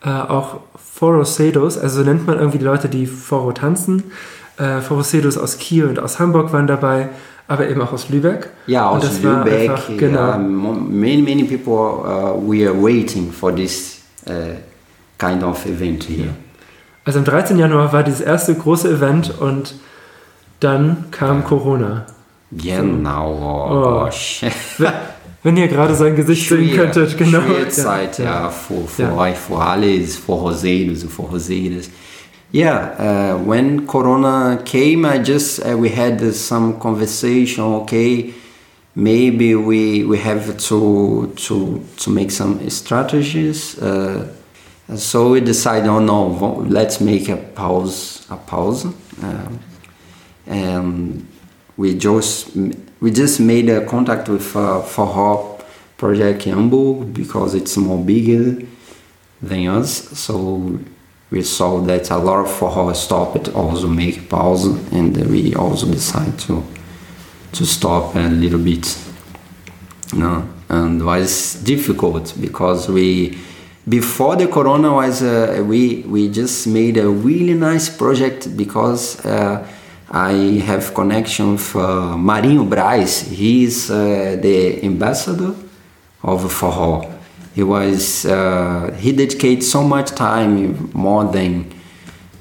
äh, 0.05 0.09
auch 0.09 0.61
Forosedos, 0.77 1.79
also 1.79 2.03
so 2.03 2.09
nennt 2.09 2.27
man 2.27 2.39
irgendwie 2.39 2.59
die 2.59 2.65
Leute, 2.65 2.89
die 2.89 3.07
Foro 3.07 3.53
tanzen. 3.53 4.13
Äh, 4.59 4.81
Forosedos 4.81 5.39
aus 5.39 5.59
Kiel 5.59 5.87
und 5.87 5.99
aus 5.99 6.19
Hamburg 6.19 6.53
waren 6.53 6.67
dabei, 6.67 7.09
aber 7.49 7.69
eben 7.69 7.81
auch 7.81 7.93
aus 7.93 8.11
Lübeck. 8.11 8.51
Ja, 8.67 8.89
aus 8.89 9.23
Lübeck. 9.23 9.71
Einfach, 9.71 9.89
genau. 9.97 10.39
many, 10.39 11.23
many 11.23 11.45
people 11.45 11.73
uh, 11.73 12.37
were 12.37 12.73
waiting 12.75 13.33
for 13.33 13.55
this 13.55 14.03
uh, 14.29 14.33
kind 15.19 15.43
of 15.43 15.65
event 15.67 16.05
here. 16.05 16.29
Also 17.05 17.19
am 17.19 17.25
13. 17.25 17.59
Januar 17.59 17.93
war 17.93 18.03
dieses 18.03 18.21
erste 18.21 18.55
große 18.55 18.91
Event 18.91 19.33
und 19.41 19.75
dann 20.61 21.07
kam 21.11 21.45
Corona. 21.45 22.05
Genau, 22.53 23.69
oh, 23.71 24.05
gosh. 24.05 24.45
Wenn 25.43 25.57
ihr 25.57 25.69
gerade 25.69 25.95
sein 25.95 26.17
Gesicht 26.17 26.47
schwer, 26.47 26.59
sehen 26.59 26.77
könntet, 26.77 27.17
genau. 27.17 27.41
Zeit, 27.69 28.19
ja, 28.19 28.25
ja 28.25 28.53
ja. 28.99 29.17
euch, 29.17 29.37
für 29.37 29.57
alles, 29.57 30.17
für 30.17 30.33
Roseiros 30.33 31.03
und 31.03 31.11
für 31.11 31.23
Roseiras. 31.23 31.89
Yeah, 32.53 32.97
uh, 32.99 33.49
when 33.49 33.87
Corona 33.87 34.57
came, 34.65 35.05
I 35.05 35.19
just 35.19 35.61
uh, 35.61 35.77
we 35.77 35.89
had 35.89 36.21
uh, 36.21 36.33
some 36.33 36.81
conversation. 36.81 37.65
Okay, 37.83 38.35
maybe 38.97 39.55
we 39.55 40.05
we 40.05 40.19
have 40.19 40.57
to 40.69 41.33
to 41.37 41.81
to 41.97 42.11
make 42.11 42.33
some 42.33 42.69
strategies. 42.69 43.79
Uh, 43.79 44.27
so 44.97 45.31
we 45.31 45.41
decided, 45.41 45.89
oh 45.89 46.01
no, 46.01 46.67
let's 46.69 47.01
make 47.01 47.29
a 47.29 47.37
pause, 47.37 48.27
a 48.31 48.37
pause, 48.37 48.87
uh, 49.23 49.49
and 50.49 51.25
we 51.77 51.95
just 51.95 52.51
we 53.01 53.11
just 53.11 53.41
made 53.41 53.69
a 53.69 53.85
contact 53.87 54.29
with 54.29 54.55
uh, 54.55 54.83
Forró 54.83 55.63
Project 55.97 56.45
Hamburg 56.45 57.15
because 57.15 57.55
it's 57.55 57.77
more 57.77 58.03
bigger 58.03 58.63
than 59.41 59.69
us. 59.69 60.19
So 60.19 60.79
we 61.31 61.43
saw 61.43 61.81
that 61.81 62.11
a 62.11 62.19
lot 62.19 62.41
of 62.41 62.49
Forró 62.49 62.95
stopped, 62.95 63.49
also 63.55 63.89
make 63.89 64.29
pause, 64.29 64.67
and 64.93 65.17
we 65.29 65.55
also 65.55 65.87
decide 65.87 66.39
to 66.41 66.63
to 67.53 67.67
stop 67.67 68.15
a 68.15 68.29
little 68.29 68.61
bit. 68.61 68.97
No, 70.13 70.47
and 70.69 71.05
was 71.05 71.55
difficult 71.65 72.35
because 72.41 72.89
we 72.89 73.39
before 73.89 74.37
the 74.37 74.47
corona 74.47 74.93
was 74.93 75.23
uh, 75.23 75.65
we 75.67 76.03
we 76.07 76.29
just 76.29 76.67
made 76.67 76.99
a 76.99 77.09
really 77.09 77.55
nice 77.55 77.89
project 77.89 78.55
because. 78.57 79.25
Uh, 79.25 79.67
I 80.11 80.33
have 80.67 80.93
connection 80.93 81.53
with 81.53 81.77
uh, 81.77 82.17
Marinho 82.17 82.69
Braz. 82.69 83.31
is 83.31 83.91
uh, 83.91 84.37
the 84.43 84.85
ambassador 84.85 85.55
of 86.23 86.43
Forró. 86.53 87.09
He 87.55 87.63
was 87.63 88.27
uh, 88.27 88.97
he 88.99 89.13
dedicated 89.13 89.63
so 89.63 89.85
much 89.85 90.11
time, 90.11 90.91
more 90.93 91.25
than 91.25 91.73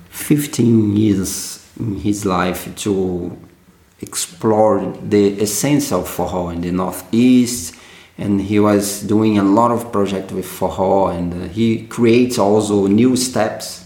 15 0.09 0.97
years 0.97 1.63
in 1.79 1.99
his 1.99 2.25
life 2.25 2.75
to 2.77 3.37
explore 4.01 4.91
the 5.03 5.39
essence 5.39 5.91
of 5.91 6.09
Forró 6.09 6.51
in 6.51 6.61
the 6.61 6.71
Northeast 6.71 7.75
and 8.17 8.41
he 8.41 8.59
was 8.59 9.01
doing 9.03 9.37
a 9.37 9.43
lot 9.43 9.71
of 9.71 9.91
project 9.91 10.31
with 10.31 10.45
forró 10.45 11.15
and 11.15 11.51
he 11.51 11.87
creates 11.87 12.37
also 12.37 12.85
new 12.87 13.15
steps 13.15 13.85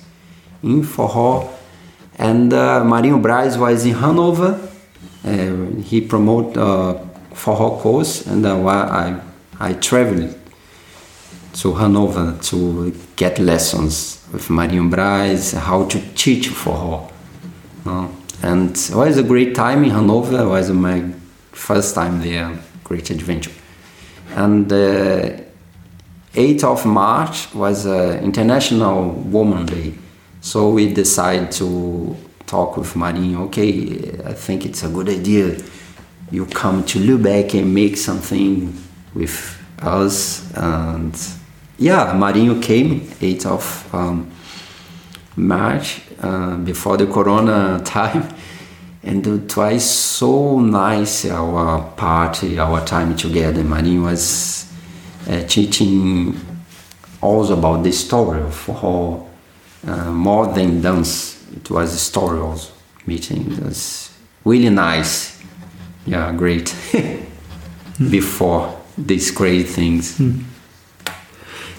in 0.63 0.81
forró 0.81 1.49
and 2.17 2.53
uh, 2.53 2.81
Marinho 2.83 3.21
Braz 3.21 3.57
was 3.57 3.85
in 3.85 3.93
Hanover. 3.93 4.59
Uh, 5.25 5.81
he 5.81 6.01
promote 6.01 6.57
uh, 6.57 6.97
forró 7.33 7.79
course 7.79 8.27
and 8.27 8.45
uh, 8.45 8.65
I, 8.65 9.19
I 9.59 9.73
traveled 9.73 10.35
to 11.53 11.73
Hanover 11.73 12.37
to 12.43 12.93
get 13.15 13.39
lessons 13.39 14.25
with 14.31 14.47
Marinho 14.47 14.89
Braz 14.89 15.57
how 15.57 15.85
to 15.85 15.99
teach 16.15 16.49
forró 16.49 17.09
uh, 17.85 18.07
and 18.43 18.71
it 18.71 18.93
was 18.93 19.17
a 19.17 19.23
great 19.23 19.55
time 19.55 19.85
in 19.85 19.91
Hanover. 19.91 20.41
It 20.41 20.47
was 20.47 20.69
my 20.69 21.01
first 21.53 21.95
time 21.95 22.21
there. 22.21 22.51
Great 22.83 23.09
adventure. 23.09 23.51
And 24.35 24.67
the 24.67 25.45
8th 26.33 26.63
of 26.65 26.85
March 26.85 27.53
was 27.55 27.85
uh, 27.85 28.19
International 28.21 29.11
Woman 29.11 29.65
Day. 29.65 29.93
So 30.43 30.71
we 30.71 30.93
decided 30.93 31.53
to 31.53 32.17
talk 32.45 32.75
with 32.75 32.95
Marinho. 32.95 33.45
Okay, 33.45 34.19
I 34.25 34.33
think 34.33 34.65
it's 34.65 34.83
a 34.83 34.89
good 34.89 35.07
idea. 35.07 35.57
You 36.31 36.45
come 36.47 36.83
to 36.83 36.99
Lubeck 36.99 37.57
and 37.57 37.73
make 37.73 37.95
something 37.95 38.77
with 39.15 39.57
us. 39.79 40.53
And 40.53 41.17
yeah, 41.77 42.13
Marinho 42.13 42.61
came 42.61 42.99
8th 42.99 43.45
of 43.45 43.95
um, 43.95 44.31
March 45.37 46.01
uh, 46.19 46.57
before 46.57 46.97
the 46.97 47.07
Corona 47.07 47.81
time 47.85 48.27
and 49.01 49.25
it 49.25 49.55
was 49.55 49.89
so 49.89 50.59
nice 50.59 51.25
our 51.25 51.81
party 51.91 52.57
our 52.57 52.85
time 52.85 53.17
together 53.17 53.61
Marinho 53.61 54.03
was 54.03 54.71
uh, 55.27 55.41
teaching 55.47 56.39
also 57.19 57.57
about 57.57 57.83
the 57.83 57.91
story 57.91 58.39
of 58.39 58.65
how 58.67 59.27
uh, 59.87 60.11
more 60.11 60.53
than 60.53 60.81
dance 60.81 61.37
it 61.55 61.69
was 61.69 61.93
a 61.93 61.97
story 61.97 62.39
also 62.39 62.71
meeting 63.05 63.51
it 63.51 63.63
was 63.63 64.11
really 64.45 64.69
nice 64.69 65.39
yeah 66.05 66.31
great 66.31 66.73
before 68.09 68.69
these 68.97 69.31
great 69.31 69.67
things 69.67 70.19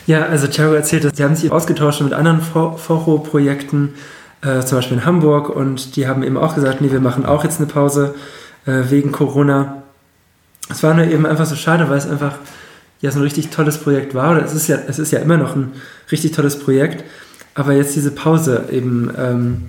Ja, 0.07 0.27
also 0.27 0.47
Thiago 0.47 0.75
erzählt, 0.75 1.05
dass 1.05 1.17
sie 1.17 1.25
haben 1.25 1.35
sich 1.35 1.51
ausgetauscht 1.51 2.03
mit 2.03 2.13
anderen 2.13 2.43
Foro-Projekten, 2.43 3.95
äh, 4.43 4.61
zum 4.61 4.79
Beispiel 4.79 4.99
in 4.99 5.07
Hamburg, 5.07 5.49
und 5.49 5.97
die 5.97 6.07
haben 6.07 6.23
eben 6.23 6.37
auch 6.37 6.55
gesagt, 6.55 6.83
nee, 6.83 6.93
wir 6.93 7.01
machen 7.01 7.25
auch 7.25 7.43
jetzt 7.43 7.59
eine 7.59 7.67
Pause 7.67 8.15
äh, 8.67 8.83
wegen 8.91 9.13
Corona. 9.13 9.83
Es 10.69 10.83
war 10.83 10.93
nur 10.95 11.07
eben 11.07 11.25
einfach 11.25 11.47
so 11.47 11.57
schade, 11.57 11.89
weil 11.89 11.97
es 11.97 12.07
einfach 12.07 12.35
ja 13.01 13.11
so 13.11 13.19
ein 13.19 13.23
richtig 13.23 13.49
tolles 13.49 13.79
Projekt 13.79 14.15
war. 14.15 14.33
Oder 14.33 14.45
es 14.45 14.55
ist 14.55 14.69
ja, 14.69 14.79
es 14.87 14.99
ist 14.99 15.11
ja 15.11 15.21
immer 15.21 15.39
noch 15.39 15.57
ein 15.57 15.73
richtig 16.13 16.33
tolles 16.33 16.59
Projekt, 16.59 17.05
aber 17.55 17.73
jetzt 17.73 17.95
diese 17.95 18.11
Pause 18.11 18.65
eben 18.71 19.11
ähm, 19.17 19.63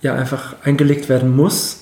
ja 0.00 0.14
einfach 0.14 0.56
eingelegt 0.64 1.08
werden 1.08 1.34
muss. 1.34 1.80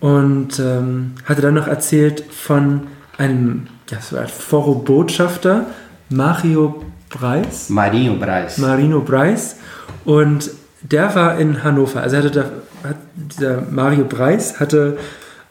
Und 0.00 0.60
ähm, 0.60 1.14
hatte 1.24 1.42
dann 1.42 1.54
noch 1.54 1.66
erzählt 1.66 2.22
von 2.30 2.86
einem 3.16 3.66
ja, 3.90 4.00
so 4.00 4.16
ein 4.16 4.28
Foro-Botschafter, 4.28 5.66
Mario 6.08 6.84
Breis. 7.10 7.68
Marinho 7.68 8.14
Breis. 8.14 8.58
Marino 8.58 9.00
Breis. 9.00 9.56
Und 10.04 10.50
der 10.82 11.14
war 11.14 11.38
in 11.38 11.64
Hannover. 11.64 12.02
Also 12.02 12.16
hatte 12.18 12.30
da, 12.30 12.44
hat 12.88 12.96
dieser 13.14 13.62
Mario 13.62 14.04
Breis 14.04 14.60
hatte 14.60 14.98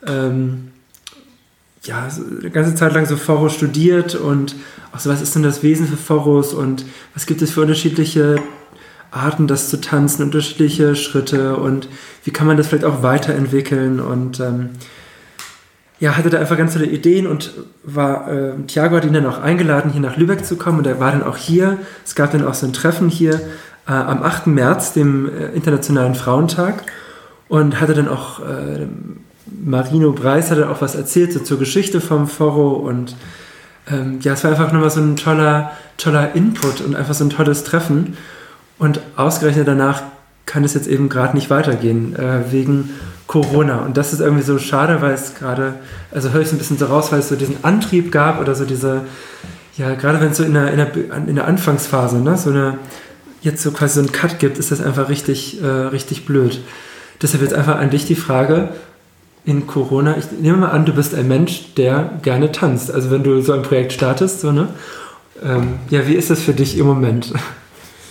ähm, 0.06 0.71
ja, 1.84 2.10
so 2.10 2.21
eine 2.39 2.49
ganze 2.49 2.75
Zeit 2.75 2.93
lang 2.93 3.06
so 3.06 3.17
Foros 3.17 3.53
studiert 3.53 4.15
und 4.15 4.56
auch 4.93 4.99
so, 4.99 5.10
was 5.10 5.21
ist 5.21 5.36
denn 5.36 5.43
das 5.43 5.63
Wesen 5.63 5.88
für 5.88 5.97
Foros 5.97 6.53
und 6.53 6.86
was 7.13 7.25
gibt 7.25 7.41
es 7.41 7.51
für 7.51 7.62
unterschiedliche 7.62 8.41
Arten, 9.17 9.47
das 9.47 9.69
zu 9.69 9.82
tanzen, 9.82 10.23
unterschiedliche 10.23 10.95
Schritte 10.95 11.58
und 11.58 11.89
wie 12.23 12.32
kann 12.32 12.47
man 12.47 12.58
das 12.58 12.67
vielleicht 12.67 12.86
auch 12.86 13.03
weiterentwickeln 13.03 13.99
und 13.99 14.39
ähm, 14.39 14.69
ja, 15.99 16.15
hatte 16.15 16.30
da 16.30 16.39
einfach 16.39 16.58
ganz 16.58 16.73
tolle 16.73 16.86
Ideen 16.86 17.25
und 17.25 17.53
war, 17.84 18.32
äh, 18.32 18.53
Thiago 18.67 18.97
hat 18.97 19.06
ihn 19.06 19.13
dann 19.13 19.25
auch 19.25 19.39
eingeladen, 19.39 19.91
hier 19.91 20.01
nach 20.01 20.15
Lübeck 20.15 20.45
zu 20.45 20.56
kommen 20.56 20.80
und 20.80 20.88
er 20.88 20.99
war 20.99 21.12
dann 21.12 21.23
auch 21.23 21.38
hier. 21.38 21.80
Es 22.06 22.13
gab 22.13 22.32
dann 22.32 22.45
auch 22.45 22.53
so 22.53 22.67
ein 22.67 22.73
Treffen 22.73 23.10
hier 23.10 23.41
äh, 23.88 23.91
am 23.91 24.21
8. 24.21 24.47
März, 24.47 24.93
dem 24.93 25.27
äh, 25.27 25.47
Internationalen 25.56 26.13
Frauentag 26.13 26.84
und 27.47 27.82
hatte 27.82 27.95
dann 27.95 28.08
auch, 28.08 28.41
äh, 28.41 28.86
Marino 29.63 30.12
Breis 30.12 30.51
hat 30.51 30.60
dann 30.60 30.69
auch 30.69 30.82
was 30.82 30.93
erzählt 30.93 31.34
so 31.34 31.39
zur 31.39 31.58
Geschichte 31.58 31.99
vom 31.99 32.27
Foro 32.27 32.73
und 32.73 33.15
ähm, 33.89 34.19
ja, 34.21 34.34
es 34.34 34.43
war 34.43 34.51
einfach 34.51 34.71
nochmal 34.71 34.91
so 34.91 34.99
ein 34.99 35.15
toller, 35.15 35.71
toller 35.97 36.36
Input 36.36 36.82
und 36.82 36.95
einfach 36.95 37.13
so 37.13 37.23
ein 37.23 37.30
tolles 37.30 37.63
Treffen 37.63 38.17
und 38.79 39.01
ausgerechnet 39.15 39.67
danach 39.67 40.03
kann 40.45 40.63
es 40.63 40.73
jetzt 40.73 40.87
eben 40.87 41.09
gerade 41.09 41.35
nicht 41.35 41.49
weitergehen, 41.49 42.15
äh, 42.15 42.51
wegen 42.51 42.91
Corona. 43.27 43.79
Und 43.79 43.97
das 43.97 44.13
ist 44.13 44.21
irgendwie 44.21 44.43
so 44.43 44.57
schade, 44.57 45.01
weil 45.01 45.13
es 45.13 45.35
gerade, 45.35 45.75
also 46.11 46.31
höre 46.31 46.41
ich 46.41 46.47
so 46.47 46.55
ein 46.55 46.57
bisschen 46.57 46.77
so 46.77 46.85
raus, 46.85 47.11
weil 47.11 47.19
es 47.19 47.29
so 47.29 47.35
diesen 47.35 47.63
Antrieb 47.63 48.11
gab 48.11 48.39
oder 48.39 48.55
so 48.55 48.65
diese, 48.65 49.01
ja, 49.77 49.93
gerade 49.95 50.21
wenn 50.21 50.31
es 50.31 50.37
so 50.37 50.43
in 50.43 50.53
der, 50.53 50.71
in 50.71 50.77
der, 50.77 51.27
in 51.27 51.35
der 51.35 51.45
Anfangsphase, 51.45 52.19
ne, 52.19 52.37
so 52.37 52.49
eine, 52.49 52.77
jetzt 53.41 53.61
so 53.61 53.71
quasi 53.71 53.95
so 53.95 53.99
einen 53.99 54.11
Cut 54.11 54.39
gibt, 54.39 54.57
ist 54.57 54.71
das 54.71 54.81
einfach 54.81 55.09
richtig, 55.09 55.61
äh, 55.61 55.67
richtig 55.67 56.25
blöd. 56.25 56.61
Deshalb 57.21 57.43
jetzt 57.43 57.53
einfach 57.53 57.77
an 57.77 57.89
dich 57.89 58.05
die 58.05 58.15
Frage, 58.15 58.69
in 59.43 59.65
Corona, 59.65 60.17
ich 60.17 60.25
nehme 60.41 60.57
mal 60.57 60.71
an, 60.71 60.85
du 60.85 60.93
bist 60.93 61.15
ein 61.15 61.27
Mensch, 61.27 61.73
der 61.75 62.11
gerne 62.21 62.51
tanzt. 62.51 62.91
Also 62.93 63.11
wenn 63.11 63.23
du 63.23 63.41
so 63.41 63.53
ein 63.53 63.61
Projekt 63.61 63.93
startest, 63.93 64.41
so, 64.41 64.51
ne? 64.51 64.67
Ähm, 65.41 65.75
ja, 65.89 66.05
wie 66.05 66.15
ist 66.15 66.29
das 66.29 66.41
für 66.41 66.53
dich 66.53 66.77
im 66.77 66.85
Moment? 66.85 67.31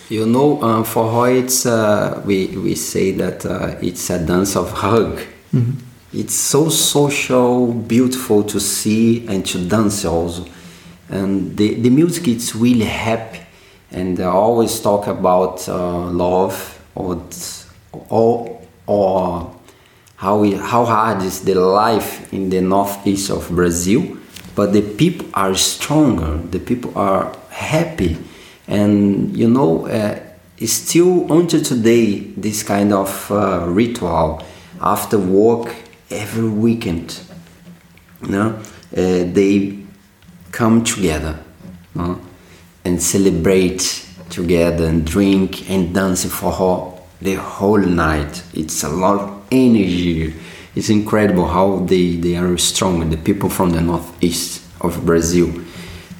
You 0.08 0.24
know, 0.24 0.62
uh, 0.62 0.84
for 0.84 1.04
Hoyts, 1.10 1.66
uh, 1.66 2.20
we, 2.24 2.46
we 2.56 2.76
say 2.76 3.10
that 3.12 3.44
uh, 3.44 3.74
it's 3.82 4.08
a 4.08 4.24
dance 4.24 4.54
of 4.54 4.70
hug. 4.70 5.18
Mhm. 5.52 5.74
It's 6.14 6.34
so 6.34 6.68
social, 6.68 7.72
beautiful 7.72 8.44
to 8.44 8.60
see 8.60 9.26
and 9.26 9.44
to 9.46 9.58
dance 9.58 10.04
also. 10.04 10.46
And 11.08 11.56
the, 11.56 11.74
the 11.74 11.90
music 11.90 12.28
is 12.28 12.54
really 12.54 12.84
happy. 12.84 13.40
And 13.90 14.20
I 14.20 14.26
always 14.26 14.80
talk 14.80 15.08
about 15.08 15.68
uh, 15.68 16.06
love 16.10 16.80
or, 16.94 17.20
or, 18.08 18.60
or 18.86 19.54
how, 20.16 20.38
we, 20.38 20.52
how 20.52 20.84
hard 20.84 21.22
is 21.22 21.40
the 21.40 21.54
life 21.56 22.32
in 22.32 22.48
the 22.50 22.60
northeast 22.60 23.30
of 23.30 23.48
Brazil. 23.50 24.16
But 24.54 24.72
the 24.72 24.82
people 24.82 25.28
are 25.34 25.54
stronger, 25.56 26.38
the 26.50 26.60
people 26.60 26.96
are 26.96 27.36
happy 27.50 28.16
and 28.68 29.36
you 29.36 29.48
know 29.48 29.86
uh, 29.86 30.18
still 30.64 31.30
until 31.32 31.62
today 31.62 32.20
this 32.36 32.62
kind 32.62 32.92
of 32.92 33.30
uh, 33.30 33.64
ritual 33.68 34.42
after 34.80 35.18
work 35.18 35.74
every 36.10 36.48
weekend 36.48 37.20
you 38.22 38.28
know 38.28 38.48
uh, 38.48 38.62
they 38.92 39.78
come 40.52 40.82
together 40.82 41.38
you 41.94 42.00
know, 42.00 42.20
and 42.84 43.02
celebrate 43.02 44.06
together 44.30 44.86
and 44.86 45.06
drink 45.06 45.70
and 45.70 45.94
dance 45.94 46.24
for 46.24 46.50
whole, 46.52 47.06
the 47.20 47.34
whole 47.34 47.78
night. 47.78 48.42
It's 48.54 48.82
a 48.82 48.88
lot 48.88 49.20
of 49.20 49.46
energy. 49.50 50.34
It's 50.74 50.90
incredible 50.90 51.46
how 51.46 51.78
they, 51.80 52.16
they 52.16 52.36
are 52.36 52.56
strong 52.58 53.08
the 53.10 53.16
people 53.16 53.48
from 53.48 53.70
the 53.70 53.80
northeast 53.80 54.62
of 54.80 55.04
brazil 55.06 55.48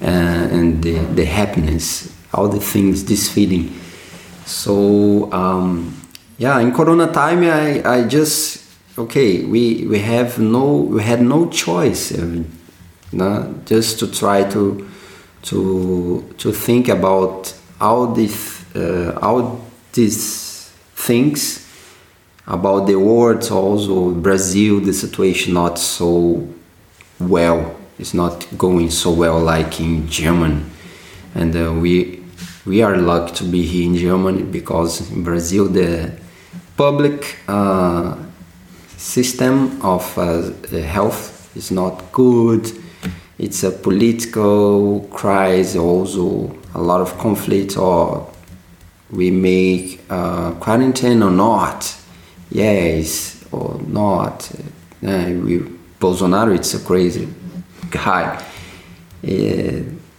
uh, 0.01 0.05
and 0.05 0.83
the, 0.83 0.99
the 1.13 1.25
happiness 1.25 2.16
all 2.33 2.47
the 2.47 2.59
things, 2.59 3.05
this 3.05 3.29
feeling. 3.29 3.73
So 4.45 5.31
um, 5.31 5.95
yeah, 6.37 6.59
in 6.59 6.73
Corona 6.73 7.11
time, 7.11 7.43
I, 7.43 7.83
I 7.83 8.07
just 8.07 8.63
okay. 8.97 9.43
We 9.43 9.85
we 9.87 9.99
have 9.99 10.39
no 10.39 10.75
we 10.75 11.03
had 11.03 11.21
no 11.21 11.49
choice, 11.49 12.11
uh, 12.17 12.43
no, 13.11 13.55
just 13.65 13.99
to 13.99 14.11
try 14.11 14.43
to 14.49 14.87
to 15.43 16.33
to 16.37 16.51
think 16.51 16.89
about 16.89 17.53
all 17.79 18.13
these 18.13 18.63
uh, 18.75 19.17
all 19.21 19.61
these 19.93 20.71
things 20.95 21.65
about 22.47 22.87
the 22.87 22.95
world 22.95 23.49
also 23.51 24.11
Brazil 24.11 24.79
the 24.79 24.93
situation 24.93 25.53
not 25.53 25.77
so 25.77 26.47
well 27.19 27.75
it's 27.99 28.13
not 28.13 28.45
going 28.57 28.89
so 28.89 29.11
well 29.11 29.39
like 29.39 29.79
in 29.79 30.07
Germany 30.07 30.63
and 31.35 31.55
uh, 31.55 31.73
we 31.73 32.16
we 32.67 32.81
are 32.81 32.97
lucky 32.97 33.33
to 33.33 33.43
be 33.45 33.63
here 33.63 33.85
in 33.85 33.95
Germany 33.95 34.43
because 34.43 35.09
in 35.11 35.23
Brazil 35.23 35.69
the 35.69 36.11
public 36.75 37.37
uh, 37.47 38.17
system 38.97 39.81
of 39.81 40.17
uh, 40.17 40.51
health 40.81 41.55
is 41.55 41.71
not 41.71 42.11
good. 42.11 42.69
It's 43.39 43.63
a 43.63 43.71
political 43.71 45.07
crisis, 45.11 45.77
also 45.77 46.57
a 46.73 46.81
lot 46.81 46.99
of 46.99 47.17
conflict, 47.17 47.77
or 47.77 48.29
we 49.11 49.31
make 49.31 50.01
uh, 50.09 50.51
quarantine 50.53 51.23
or 51.23 51.31
not, 51.31 51.95
yes 52.49 53.45
or 53.51 53.79
not. 53.87 54.51
Uh, 55.01 55.31
we, 55.41 55.59
Bolsonaro, 55.99 56.53
it's 56.53 56.73
a 56.73 56.79
crazy 56.79 57.29
guy 57.89 58.43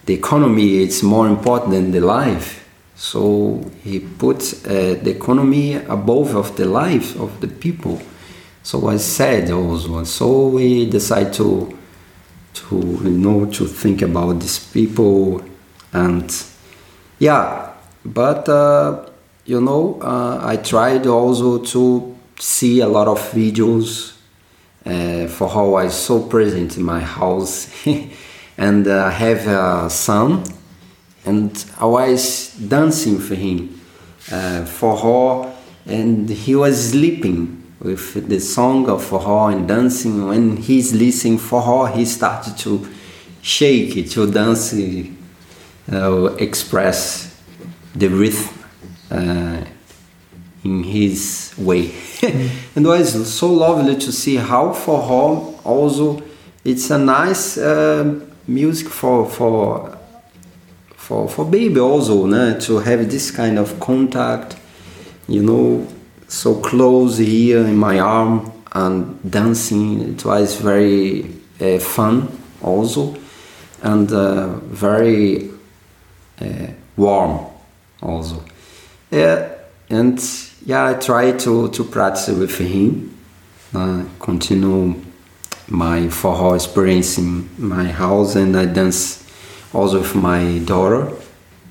the 0.09 0.15
economy 0.15 0.77
is 0.77 1.03
more 1.03 1.27
important 1.27 1.69
than 1.69 1.91
the 1.91 1.99
life. 1.99 2.67
So 2.95 3.61
he 3.83 3.99
puts 3.99 4.65
uh, 4.65 4.97
the 5.03 5.11
economy 5.11 5.75
above 5.75 6.35
of 6.35 6.57
the 6.57 6.65
life 6.65 7.15
of 7.19 7.39
the 7.41 7.47
people. 7.47 8.01
So 8.63 8.87
I 8.87 8.97
said 8.97 9.51
also. 9.51 10.03
So 10.05 10.47
we 10.47 10.89
decide 10.89 11.31
to 11.33 11.77
to 12.53 12.75
you 12.75 13.11
know 13.11 13.45
to 13.51 13.67
think 13.67 14.01
about 14.01 14.39
these 14.39 14.57
people 14.57 15.43
and 15.93 16.27
yeah, 17.19 17.73
but 18.03 18.49
uh, 18.49 19.05
you 19.45 19.61
know 19.61 19.99
uh, 20.01 20.41
I 20.43 20.57
tried 20.57 21.05
also 21.05 21.59
to 21.59 22.17
see 22.39 22.79
a 22.79 22.87
lot 22.87 23.07
of 23.07 23.19
videos 23.31 24.13
uh, 24.87 25.27
for 25.27 25.47
how 25.49 25.75
I 25.75 25.89
so 25.89 26.23
present 26.23 26.77
in 26.77 26.83
my 26.83 26.99
house 26.99 27.69
and 28.59 28.87
uh, 28.87 29.05
I 29.05 29.11
have 29.11 29.47
a 29.47 29.89
son 29.89 30.43
and 31.25 31.65
I 31.79 31.85
was 31.85 32.53
dancing 32.55 33.17
for 33.17 33.35
him 33.35 33.81
uh, 34.29 34.65
for 34.65 34.97
her 34.97 35.55
and 35.85 36.29
he 36.29 36.55
was 36.55 36.91
sleeping 36.91 37.63
with 37.79 38.27
the 38.27 38.39
song 38.41 38.89
of 38.89 39.09
her 39.09 39.51
and 39.51 39.65
dancing 39.65 40.27
when 40.27 40.57
he's 40.57 40.93
listening 40.93 41.37
for 41.37 41.61
her 41.61 41.95
he 41.95 42.03
started 42.03 42.57
to 42.57 42.85
shake 43.41 44.09
to 44.11 44.29
dance 44.29 44.73
uh, 44.73 46.25
express 46.37 47.41
the 47.95 48.09
rhythm 48.09 48.53
uh, 49.09 49.63
in 50.65 50.83
his 50.83 51.53
way. 51.57 51.93
and 52.75 52.85
it 52.85 52.89
was 52.89 53.33
so 53.33 53.53
lovely 53.53 53.95
to 53.95 54.11
see 54.11 54.35
how 54.35 54.73
for 54.73 55.01
her 55.01 55.57
also 55.63 56.21
it's 56.65 56.89
a 56.91 56.97
nice 56.97 57.57
uh, 57.57 58.25
music 58.49 58.89
for 58.89 59.25
for 59.25 59.97
for 60.95 61.27
for 61.29 61.45
baby 61.45 61.79
also 61.79 62.25
né? 62.27 62.59
to 62.59 62.79
have 62.79 63.09
this 63.09 63.31
kind 63.31 63.57
of 63.57 63.79
contact 63.79 64.57
you 65.27 65.41
know 65.41 65.87
so 66.27 66.55
close 66.55 67.17
here 67.17 67.65
in 67.65 67.77
my 67.77 67.99
arm 67.99 68.51
and 68.73 69.19
dancing 69.29 70.01
it 70.01 70.25
was 70.25 70.55
very 70.55 71.25
uh, 71.61 71.79
fun 71.79 72.27
also 72.61 73.15
and 73.81 74.11
uh, 74.11 74.47
very 74.67 75.49
uh, 76.41 76.67
warm 76.97 77.45
also 78.01 78.43
yeah 79.11 79.49
and 79.89 80.19
yeah, 80.65 80.89
I 80.89 80.93
try 80.93 81.31
to, 81.31 81.69
to 81.69 81.83
practice 81.83 82.29
with 82.29 82.57
him, 82.59 83.17
uh, 83.73 84.03
continue 84.19 85.01
my 85.69 86.07
forró 86.09 86.55
experience 86.55 87.17
in 87.17 87.49
my 87.57 87.85
house, 87.85 88.35
and 88.35 88.55
I 88.55 88.65
dance 88.65 89.23
also 89.73 89.99
with 89.99 90.15
my 90.15 90.59
daughter 90.65 91.11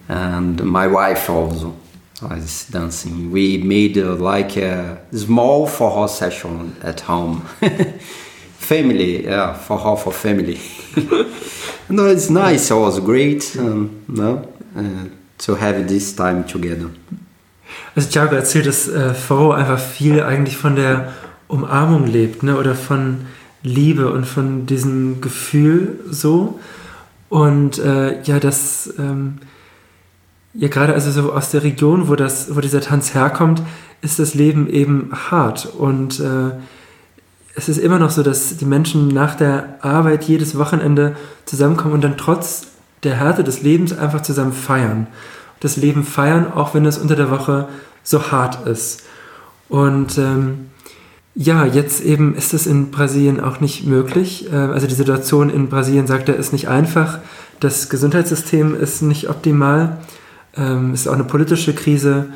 and 0.09 0.63
my 0.65 0.87
wife 0.87 1.29
also 1.29 1.75
was 2.23 2.67
dancing. 2.71 3.31
We 3.31 3.59
made 3.59 3.99
uh, 3.99 4.17
like 4.17 4.57
a 4.57 4.99
small 5.13 5.69
forró 5.69 6.09
session 6.09 6.77
at 6.83 7.01
home. 7.01 7.43
family, 8.59 9.25
yeah, 9.25 9.55
forró 9.55 9.99
for 9.99 10.13
family. 10.13 10.59
no, 11.89 12.07
it's 12.07 12.31
nice. 12.31 12.71
It 12.71 12.75
was 12.75 13.01
great. 13.01 13.57
Um, 13.59 14.05
no, 14.09 14.53
uh, 14.77 15.05
to 15.39 15.55
have 15.55 15.87
this 15.87 16.15
time 16.15 16.45
together. 16.45 16.91
Also 17.95 18.09
Thiago 18.09 18.35
erzählt, 18.35 18.67
dass 18.67 18.89
äh, 18.89 19.15
Faro 19.15 19.53
einfach 19.53 19.79
viel 19.79 20.23
eigentlich 20.23 20.57
von 20.57 20.77
der 20.77 21.13
Umarmung 21.49 22.07
lebt, 22.07 22.43
ne? 22.43 22.57
oder 22.57 22.75
von 22.75 23.27
Liebe 23.63 24.11
und 24.13 24.27
von 24.27 24.67
diesem 24.67 25.21
Gefühl 25.21 26.01
so. 26.11 26.59
Und 27.29 27.79
äh, 27.79 28.23
ja, 28.23 28.41
das, 28.41 28.93
ähm, 28.99 29.39
ja 30.55 30.69
gerade 30.69 30.95
also 30.95 31.11
so 31.11 31.33
aus 31.33 31.51
der 31.51 31.63
Region, 31.63 32.09
wo, 32.09 32.17
das, 32.17 32.55
wo 32.55 32.61
dieser 32.61 32.81
Tanz 32.81 33.15
herkommt, 33.15 33.63
ist 34.01 34.19
das 34.19 34.35
Leben 34.35 34.69
eben 34.69 35.11
hart. 35.31 35.67
Und 35.67 36.21
äh, 36.21 36.53
es 37.55 37.69
ist 37.69 37.79
immer 37.79 37.99
noch 37.99 38.11
so, 38.11 38.23
dass 38.23 38.57
die 38.57 38.65
Menschen 38.65 39.09
nach 39.09 39.35
der 39.35 39.79
Arbeit 39.85 40.25
jedes 40.25 40.57
Wochenende 40.57 41.17
zusammenkommen 41.45 41.95
und 41.95 42.05
dann 42.05 42.17
trotz 42.17 42.69
der 43.03 43.17
Härte 43.17 43.45
des 43.45 43.63
Lebens 43.63 43.97
einfach 43.97 44.23
zusammen 44.23 44.53
feiern 44.53 45.09
das 45.61 45.77
Leben 45.77 46.05
feiern, 46.05 46.53
auch 46.53 46.75
wenn 46.75 46.87
es 46.87 46.99
unter 46.99 47.17
der 47.17 47.31
Woche 47.31 47.69
so 48.03 48.31
hart 48.31 48.67
ist. 48.67 49.03
Und 49.69 50.19
ähm, 50.19 50.71
ja, 51.41 51.65
jetzt 51.65 52.01
eben 52.01 52.35
ist 52.35 52.53
es 52.53 52.67
in 52.67 52.91
Brasilien 52.91 53.39
auch 53.39 53.61
nicht 53.61 53.87
möglich. 53.87 54.53
Äh, 54.53 54.57
also 54.57 54.89
die 54.89 54.95
Situation 54.95 55.51
in 55.51 55.69
Brasilien, 55.69 56.09
sagt 56.09 56.29
er, 56.29 56.35
ist 56.35 56.53
nicht 56.53 56.67
einfach. 56.67 57.21
Das 57.61 57.89
Gesundheitssystem 57.89 58.75
ist 58.75 59.03
nicht 59.03 59.31
optimal. 59.31 59.99
Ähm, 60.57 60.91
es 60.93 61.03
ist 61.03 61.07
auch 61.07 61.13
eine 61.13 61.23
politische 61.23 61.75
Krise. 61.75 62.27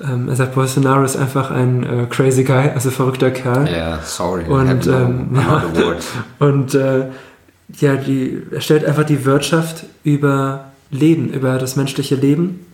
Ähm, 0.00 0.30
er 0.30 0.36
sagt, 0.36 0.54
Bolsonaro 0.54 1.04
ist 1.04 1.16
einfach 1.16 1.50
ein 1.50 1.82
äh, 1.82 2.06
crazy 2.08 2.42
guy, 2.42 2.70
also 2.74 2.90
verrückter 2.90 3.30
Kerl. 3.30 3.66
Ja, 3.66 3.76
yeah, 3.76 3.98
sorry. 4.02 4.44
Und, 4.44 4.86
ähm, 4.86 5.28
ja, 5.34 5.64
und 6.38 6.74
äh, 6.74 7.04
ja, 7.80 7.96
die, 7.96 8.44
er 8.50 8.62
stellt 8.62 8.86
einfach 8.86 9.04
die 9.04 9.26
Wirtschaft 9.26 9.84
über 10.04 10.72
Leben, 10.90 11.28
über 11.28 11.58
das 11.58 11.76
menschliche 11.76 12.14
Leben. 12.14 12.64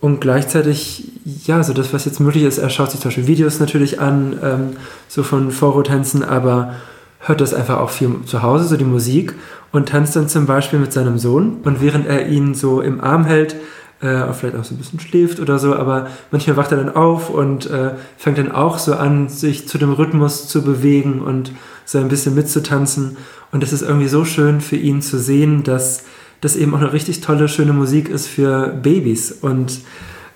Und 0.00 0.20
gleichzeitig, 0.20 1.10
ja, 1.24 1.62
so 1.62 1.72
das, 1.72 1.92
was 1.92 2.04
jetzt 2.04 2.20
möglich 2.20 2.44
ist, 2.44 2.58
er 2.58 2.70
schaut 2.70 2.92
sich 2.92 3.00
zum 3.00 3.08
Beispiel 3.08 3.26
Videos 3.26 3.58
natürlich 3.58 4.00
an, 4.00 4.38
ähm, 4.42 4.76
so 5.08 5.24
von 5.24 5.50
Foro-Tänzen, 5.50 6.22
aber 6.22 6.74
hört 7.20 7.40
das 7.40 7.52
einfach 7.52 7.78
auch 7.78 7.90
viel 7.90 8.10
zu 8.24 8.42
Hause, 8.42 8.66
so 8.66 8.76
die 8.76 8.84
Musik, 8.84 9.34
und 9.72 9.88
tanzt 9.88 10.14
dann 10.14 10.28
zum 10.28 10.46
Beispiel 10.46 10.78
mit 10.78 10.92
seinem 10.92 11.18
Sohn. 11.18 11.58
Und 11.64 11.82
während 11.82 12.06
er 12.06 12.28
ihn 12.28 12.54
so 12.54 12.80
im 12.80 13.00
Arm 13.00 13.24
hält, 13.24 13.56
äh, 14.00 14.32
vielleicht 14.32 14.56
auch 14.56 14.64
so 14.64 14.74
ein 14.74 14.78
bisschen 14.78 15.00
schläft 15.00 15.40
oder 15.40 15.58
so, 15.58 15.74
aber 15.74 16.06
manchmal 16.30 16.56
wacht 16.56 16.70
er 16.70 16.78
dann 16.78 16.94
auf 16.94 17.28
und 17.28 17.68
äh, 17.68 17.90
fängt 18.16 18.38
dann 18.38 18.52
auch 18.52 18.78
so 18.78 18.94
an, 18.94 19.28
sich 19.28 19.68
zu 19.68 19.78
dem 19.78 19.92
Rhythmus 19.92 20.46
zu 20.46 20.62
bewegen 20.62 21.20
und 21.20 21.52
so 21.84 21.98
ein 21.98 22.08
bisschen 22.08 22.36
mitzutanzen. 22.36 23.16
Und 23.50 23.64
es 23.64 23.72
ist 23.72 23.82
irgendwie 23.82 24.08
so 24.08 24.24
schön 24.24 24.60
für 24.60 24.76
ihn 24.76 25.02
zu 25.02 25.18
sehen, 25.18 25.64
dass 25.64 26.04
das 26.40 26.56
eben 26.56 26.74
auch 26.74 26.80
eine 26.80 26.92
richtig 26.92 27.20
tolle, 27.20 27.48
schöne 27.48 27.72
Musik 27.72 28.08
ist 28.08 28.26
für 28.26 28.68
Babys. 28.68 29.32
Und 29.32 29.80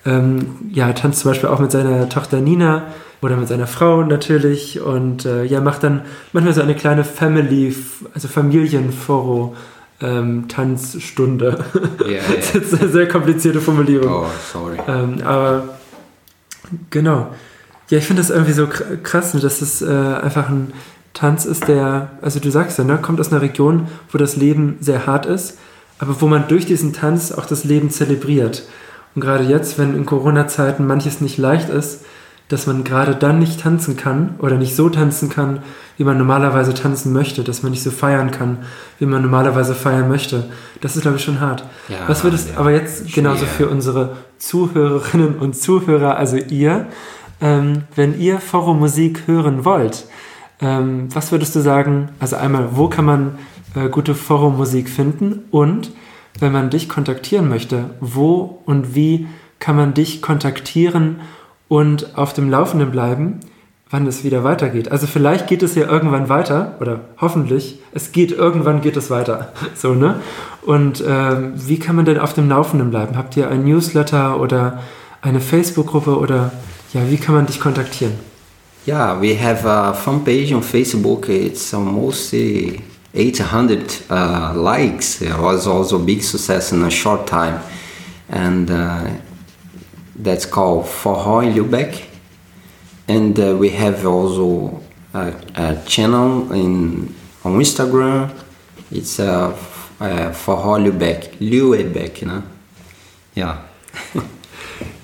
ähm, 0.05 0.55
ja, 0.71 0.91
tanzt 0.93 1.19
zum 1.21 1.31
Beispiel 1.31 1.49
auch 1.49 1.59
mit 1.59 1.71
seiner 1.71 2.09
Tochter 2.09 2.41
Nina 2.41 2.83
oder 3.21 3.37
mit 3.37 3.47
seiner 3.47 3.67
Frau 3.67 4.03
natürlich 4.03 4.81
und 4.81 5.25
äh, 5.25 5.45
ja, 5.45 5.61
macht 5.61 5.83
dann 5.83 6.01
manchmal 6.33 6.53
so 6.53 6.61
eine 6.61 6.75
kleine 6.75 7.03
Family, 7.03 7.75
also 8.13 8.27
Familienforo. 8.27 9.55
Ähm, 10.01 10.49
Tanzstunde. 10.49 11.63
Yeah, 12.01 12.09
yeah. 12.09 12.21
das 12.35 12.55
ist 12.55 12.81
eine 12.81 12.89
sehr 12.89 13.07
komplizierte 13.07 13.61
Formulierung. 13.61 14.11
Oh, 14.11 14.25
sorry. 14.51 14.77
Ähm, 14.85 15.21
aber 15.23 15.75
genau. 16.89 17.33
Ja, 17.89 17.99
ich 17.99 18.03
finde 18.03 18.21
das 18.21 18.29
irgendwie 18.29 18.51
so 18.51 18.67
krass, 18.67 19.33
ne, 19.33 19.39
dass 19.39 19.61
es 19.61 19.81
äh, 19.81 19.85
einfach 19.85 20.49
ein 20.49 20.73
Tanz 21.13 21.45
ist, 21.45 21.69
der, 21.69 22.11
also 22.21 22.41
du 22.41 22.49
sagst 22.49 22.79
ja, 22.79 22.83
ne, 22.83 22.97
kommt 23.01 23.21
aus 23.21 23.31
einer 23.31 23.41
Region, 23.41 23.87
wo 24.11 24.17
das 24.17 24.35
Leben 24.35 24.75
sehr 24.81 25.05
hart 25.05 25.25
ist 25.25 25.57
aber 26.03 26.19
wo 26.19 26.27
man 26.27 26.49
durch 26.49 26.65
diesen 26.65 26.91
Tanz 26.91 27.31
auch 27.31 27.45
das 27.45 27.63
Leben 27.63 27.89
zelebriert. 27.89 28.63
Und 29.15 29.21
gerade 29.21 29.45
jetzt, 29.45 29.79
wenn 29.79 29.95
in 29.95 30.05
Corona-Zeiten 30.05 30.85
manches 30.85 31.21
nicht 31.21 31.37
leicht 31.37 31.69
ist, 31.69 32.03
dass 32.49 32.67
man 32.67 32.83
gerade 32.83 33.15
dann 33.15 33.39
nicht 33.39 33.61
tanzen 33.61 33.95
kann 33.95 34.35
oder 34.39 34.57
nicht 34.57 34.75
so 34.75 34.89
tanzen 34.89 35.29
kann, 35.29 35.63
wie 35.97 36.03
man 36.03 36.17
normalerweise 36.17 36.73
tanzen 36.73 37.13
möchte, 37.13 37.45
dass 37.45 37.63
man 37.63 37.71
nicht 37.71 37.83
so 37.83 37.89
feiern 37.89 38.31
kann, 38.31 38.57
wie 38.99 39.05
man 39.05 39.21
normalerweise 39.21 39.75
feiern 39.75 40.09
möchte. 40.09 40.43
Das 40.81 40.97
ist, 40.97 41.03
glaube 41.03 41.15
ich, 41.15 41.23
schon 41.23 41.39
hart. 41.39 41.63
Ja, 41.87 41.99
Was 42.07 42.25
würdest 42.25 42.49
ja. 42.49 42.57
aber 42.57 42.71
jetzt 42.71 43.13
genauso 43.13 43.45
für 43.45 43.69
unsere 43.69 44.17
Zuhörerinnen 44.39 45.37
und 45.37 45.55
Zuhörer, 45.55 46.17
also 46.17 46.35
ihr, 46.35 46.87
ähm, 47.39 47.83
wenn 47.95 48.19
ihr 48.19 48.39
Forum-Musik 48.39 49.23
hören 49.25 49.63
wollt, 49.63 50.05
ähm, 50.59 51.07
was 51.13 51.31
würdest 51.31 51.55
du 51.55 51.61
sagen? 51.61 52.09
Also 52.19 52.35
einmal, 52.35 52.71
wo 52.73 52.89
kann 52.89 53.05
man 53.05 53.37
äh, 53.75 53.89
gute 53.89 54.15
Forum-Musik 54.15 54.89
finden 54.89 55.45
und 55.51 55.91
wenn 56.39 56.51
man 56.51 56.69
dich 56.69 56.89
kontaktieren 56.89 57.49
möchte, 57.49 57.91
wo 57.99 58.61
und 58.65 58.95
wie 58.95 59.27
kann 59.59 59.75
man 59.75 59.93
dich 59.93 60.21
kontaktieren 60.21 61.21
und 61.67 62.17
auf 62.17 62.33
dem 62.33 62.49
Laufenden 62.49 62.91
bleiben, 62.91 63.39
wann 63.89 64.07
es 64.07 64.23
wieder 64.23 64.43
weitergeht. 64.43 64.91
Also 64.91 65.05
vielleicht 65.05 65.47
geht 65.47 65.61
es 65.61 65.75
ja 65.75 65.87
irgendwann 65.87 66.27
weiter 66.27 66.75
oder 66.81 67.01
hoffentlich, 67.21 67.79
es 67.93 68.11
geht 68.11 68.31
irgendwann 68.31 68.81
geht 68.81 68.97
es 68.97 69.09
weiter. 69.09 69.53
So, 69.75 69.93
ne? 69.93 70.15
Und 70.63 71.01
äh, 71.01 71.35
wie 71.55 71.77
kann 71.77 71.95
man 71.95 72.05
denn 72.05 72.17
auf 72.17 72.33
dem 72.33 72.49
Laufenden 72.49 72.89
bleiben? 72.89 73.17
Habt 73.17 73.37
ihr 73.37 73.49
ein 73.49 73.65
Newsletter 73.65 74.39
oder 74.39 74.79
eine 75.21 75.39
Facebook-Gruppe 75.39 76.17
oder 76.17 76.51
ja, 76.93 77.01
wie 77.09 77.17
kann 77.17 77.35
man 77.35 77.45
dich 77.45 77.59
kontaktieren? 77.59 78.13
Ja, 78.85 79.13
yeah, 79.13 79.21
we 79.21 79.39
have 79.39 79.67
a 79.67 79.93
fan 79.93 80.23
page 80.23 80.53
on 80.53 80.61
Facebook. 80.61 81.29
It's 81.29 81.73
almost 81.73 82.33
800 83.13 84.09
uh, 84.09 84.53
likes. 84.55 85.21
It 85.21 85.37
was 85.37 85.67
also 85.67 86.01
a 86.01 86.03
big 86.03 86.23
success 86.23 86.71
in 86.71 86.83
a 86.83 86.89
short 86.89 87.27
time. 87.27 87.61
And 88.29 88.69
uh, 88.71 89.07
that's 90.15 90.45
called 90.45 90.85
Forró 90.85 91.45
in 91.45 91.53
Lübeck. 91.53 92.05
And 93.07 93.39
uh, 93.39 93.55
we 93.59 93.69
have 93.69 94.05
also 94.05 94.81
a, 95.13 95.33
a, 95.55 95.75
channel 95.85 96.51
in 96.53 97.13
on 97.43 97.59
Instagram. 97.59 98.31
It's 98.91 99.19
uh, 99.19 99.53
äh, 99.99 100.31
Forró 100.33 100.77
Lübeck, 100.77 101.35
Lübeck, 101.39 102.25
ne? 102.25 102.43
Ja. 103.35 103.63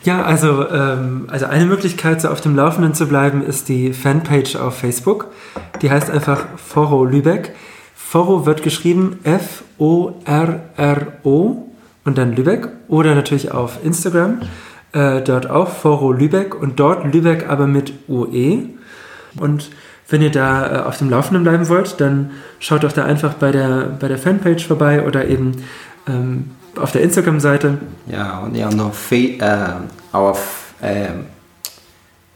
Ja, 0.04 0.24
also, 0.24 0.68
ähm, 0.70 1.28
also 1.30 1.46
eine 1.46 1.66
Möglichkeit, 1.66 2.22
so 2.22 2.30
auf 2.30 2.40
dem 2.40 2.56
Laufenden 2.56 2.94
zu 2.94 3.08
bleiben, 3.08 3.44
ist 3.44 3.68
die 3.68 3.94
Fanpage 3.94 4.56
auf 4.56 4.78
Facebook. 4.78 5.28
Die 5.82 5.92
heißt 5.92 6.10
einfach 6.10 6.46
Foro 6.58 7.04
Lübeck. 7.04 7.54
Foro 8.10 8.46
wird 8.48 8.64
geschrieben 8.64 9.20
F-O-R-R-O 9.22 10.18
und 12.06 12.18
dann 12.18 12.36
Lübeck 12.36 12.70
oder 12.88 13.14
natürlich 13.14 13.52
auf 13.52 13.86
Instagram. 13.86 14.40
Äh, 14.94 15.22
dort 15.22 15.48
auch 15.48 15.70
Foro 15.70 16.12
Lübeck 16.12 16.60
und 16.60 16.80
dort 16.80 17.14
Lübeck 17.14 17.48
aber 17.48 17.68
mit 17.68 17.94
UE. 18.10 18.70
Und 19.40 19.70
wenn 20.08 20.24
ihr 20.24 20.32
da 20.32 20.78
äh, 20.78 20.80
auf 20.88 20.98
dem 20.98 21.12
Laufenden 21.12 21.44
bleiben 21.44 21.70
wollt, 21.70 22.02
dann 22.02 22.32
schaut 22.58 22.84
doch 22.84 22.94
da 22.94 23.06
einfach 23.06 23.36
bei 23.36 23.52
der, 23.52 23.96
bei 24.00 24.08
der 24.08 24.18
Fanpage 24.18 24.66
vorbei 24.66 25.06
oder 25.06 25.28
eben 25.28 25.64
ähm, 26.08 26.50
auf 26.78 26.92
der 26.92 27.04
Instagram-Seite. 27.04 27.78
Ja, 28.12 28.40
und 28.40 28.56
ja, 28.56 28.72
noch 28.72 28.92
uh, 29.12 29.84
our 30.18 30.36
uh, 30.82 31.10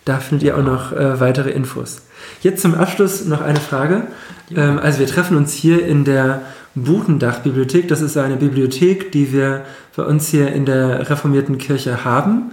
Da 0.03 0.17
findet 0.17 0.45
ihr 0.45 0.57
auch 0.57 0.63
noch 0.63 0.91
äh, 0.91 1.21
weitere 1.21 1.51
Infos. 1.51 2.01
Jetzt 2.41 2.61
zum 2.61 2.75
Abschluss 2.75 3.23
noch 3.23 3.39
eine 3.39 3.61
Frage. 3.61 4.07
Ähm, 4.53 4.79
also 4.79 4.99
wir 4.99 5.07
treffen 5.07 5.37
uns 5.37 5.53
hier 5.53 5.85
in 5.85 6.03
der 6.03 6.41
Budendach-Bibliothek. 6.75 7.87
Das 7.87 8.01
ist 8.01 8.17
eine 8.17 8.35
Bibliothek, 8.35 9.13
die 9.13 9.31
wir 9.31 9.61
bei 9.95 10.03
uns 10.03 10.27
hier 10.27 10.51
in 10.51 10.65
der 10.65 11.09
reformierten 11.09 11.57
Kirche 11.57 12.03
haben. 12.03 12.51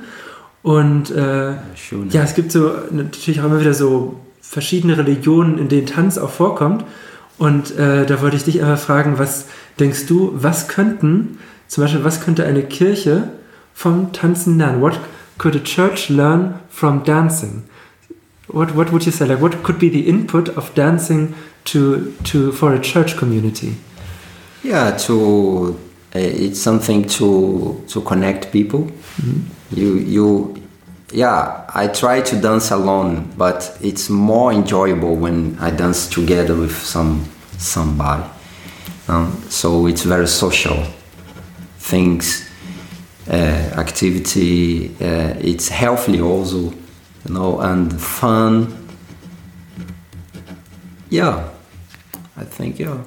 Und 0.63 1.11
äh, 1.11 1.53
ja, 1.53 2.23
es 2.23 2.35
gibt 2.35 2.53
so 2.53 2.73
natürlich 2.91 3.41
auch 3.41 3.47
immer 3.47 3.61
wieder 3.61 3.75
so 3.75 4.21
verschiedene 4.41 4.99
Religionen, 4.99 5.59
in 5.59 5.69
denen 5.69 5.87
Tanz 5.87 6.19
auch 6.19 6.31
vorkommt. 6.31 6.85
Und 7.39 7.77
äh, 7.79 8.05
da 8.05 8.21
wollte 8.21 8.37
ich 8.37 8.45
dich 8.45 8.63
einfach 8.63 8.79
fragen, 8.79 9.19
was 9.19 9.47
denkst 9.79 10.07
du, 10.07 10.33
was 10.35 10.69
könnten, 10.69 11.39
zum 11.69 11.85
Beispiel, 11.85 12.05
was 12.05 12.21
könnte 12.21 12.45
eine 12.45 12.63
Kirche 12.63 13.31
vom 13.73 14.13
Tanzen 14.13 14.59
lernen? 14.59 14.83
What 14.83 15.01
could 15.39 15.57
a 15.57 15.61
church 15.61 16.11
learn 16.11 16.57
from 16.69 17.05
dancing? 17.05 17.63
What, 18.49 18.77
what 18.77 18.93
would 18.93 19.05
you 19.05 19.13
say? 19.13 19.27
Like, 19.27 19.41
what 19.41 19.63
could 19.63 19.79
be 19.79 19.89
the 19.89 20.07
input 20.07 20.51
of 20.57 20.75
dancing 20.75 21.35
to, 21.67 22.13
to, 22.25 22.53
for 22.53 22.75
a 22.75 22.81
church 22.81 23.17
community? 23.17 23.77
Yeah, 24.63 24.91
to 25.07 25.79
uh, 26.15 26.19
it's 26.19 26.61
something 26.61 27.07
to 27.07 27.83
to 27.89 28.01
connect 28.03 28.53
people. 28.53 28.81
Mm-hmm. 29.21 29.60
You 29.73 29.95
you 29.95 30.57
yeah, 31.13 31.65
I 31.75 31.89
try 31.89 32.21
to 32.21 32.41
dance 32.41 32.71
alone, 32.71 33.33
but 33.37 33.77
it's 33.81 34.09
more 34.09 34.53
enjoyable 34.53 35.17
when 35.17 35.59
I 35.59 35.71
dance 35.71 36.07
together 36.09 36.55
with 36.55 36.77
some 36.77 37.25
somebody. 37.59 38.25
Um, 39.09 39.43
so 39.49 39.87
it's 39.87 40.05
very 40.05 40.29
social 40.29 40.85
things, 41.79 42.49
uh, 43.29 43.33
activity. 43.33 44.95
Uh, 45.01 45.35
it's 45.41 45.69
healthy 45.69 46.21
also, 46.21 46.73
you 47.27 47.35
know, 47.35 47.61
and 47.61 48.01
fun. 48.01 48.89
Yeah, 51.09 51.49
I 52.37 52.45
think 52.45 52.79
yeah. 52.79 52.99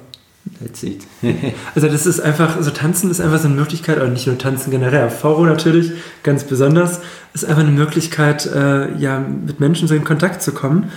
That's 0.60 0.82
it. 0.82 1.06
also 1.74 1.88
das 1.88 2.06
ist 2.06 2.20
einfach, 2.20 2.60
so 2.60 2.70
tanzen 2.70 3.10
ist 3.10 3.20
einfach 3.20 3.38
so 3.38 3.48
eine 3.48 3.56
Möglichkeit, 3.56 3.96
oder 3.96 4.08
nicht 4.08 4.26
nur 4.26 4.36
tanzen 4.36 4.70
generell, 4.70 5.08
Foro 5.08 5.46
natürlich, 5.46 5.92
ganz 6.22 6.44
besonders, 6.44 7.00
ist 7.32 7.44
einfach 7.44 7.62
eine 7.62 7.70
Möglichkeit, 7.70 8.46
äh, 8.46 8.94
ja, 8.96 9.18
mit 9.18 9.58
Menschen 9.58 9.88
so 9.88 9.94
in 9.94 10.04
Kontakt 10.04 10.42
zu 10.42 10.52
kommen 10.52 10.90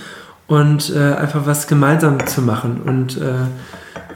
und 0.46 0.94
äh, 0.94 1.14
einfach 1.14 1.46
was 1.46 1.66
gemeinsam 1.66 2.26
zu 2.26 2.42
machen. 2.42 2.82
Und 2.84 3.16
äh, 3.18 3.46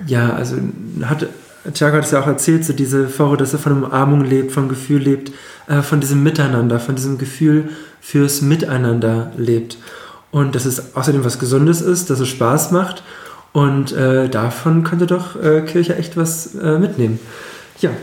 ja, 0.07 0.35
also 0.35 0.57
hat 1.05 1.27
Thiago 1.73 1.97
hat 1.97 2.05
es 2.05 2.11
ja 2.11 2.21
auch 2.21 2.27
erzählt, 2.27 2.65
so 2.65 2.73
diese 2.73 3.09
Foro, 3.09 3.37
dass 3.37 3.53
er 3.53 3.59
von 3.61 3.85
Umarmung 3.85 4.25
lebt, 4.25 4.53
vom 4.53 4.69
Gefühl 4.69 5.01
lebt, 5.01 5.33
äh, 5.69 5.83
von 5.83 6.01
diesem 6.01 6.23
Miteinander, 6.23 6.81
von 6.81 6.97
diesem 6.97 7.19
Gefühl 7.19 7.71
fürs 8.01 8.43
Miteinander 8.43 9.31
lebt. 9.37 9.79
Und 10.33 10.55
dass 10.55 10.65
es 10.65 10.97
außerdem 10.97 11.25
was 11.25 11.39
Gesundes 11.39 11.81
ist, 11.81 12.11
dass 12.11 12.19
es 12.19 12.29
Spaß 12.29 12.73
macht 12.73 13.03
und 13.53 13.93
äh, 13.93 14.29
davon 14.29 14.83
könnte 14.83 15.07
doch 15.07 15.41
äh, 15.41 15.61
Kirche 15.63 15.97
echt 15.97 16.17
was 16.17 16.55
äh, 16.55 16.79
mitnehmen. 16.79 17.21
Ja. 17.81 17.91
ja. 17.91 17.97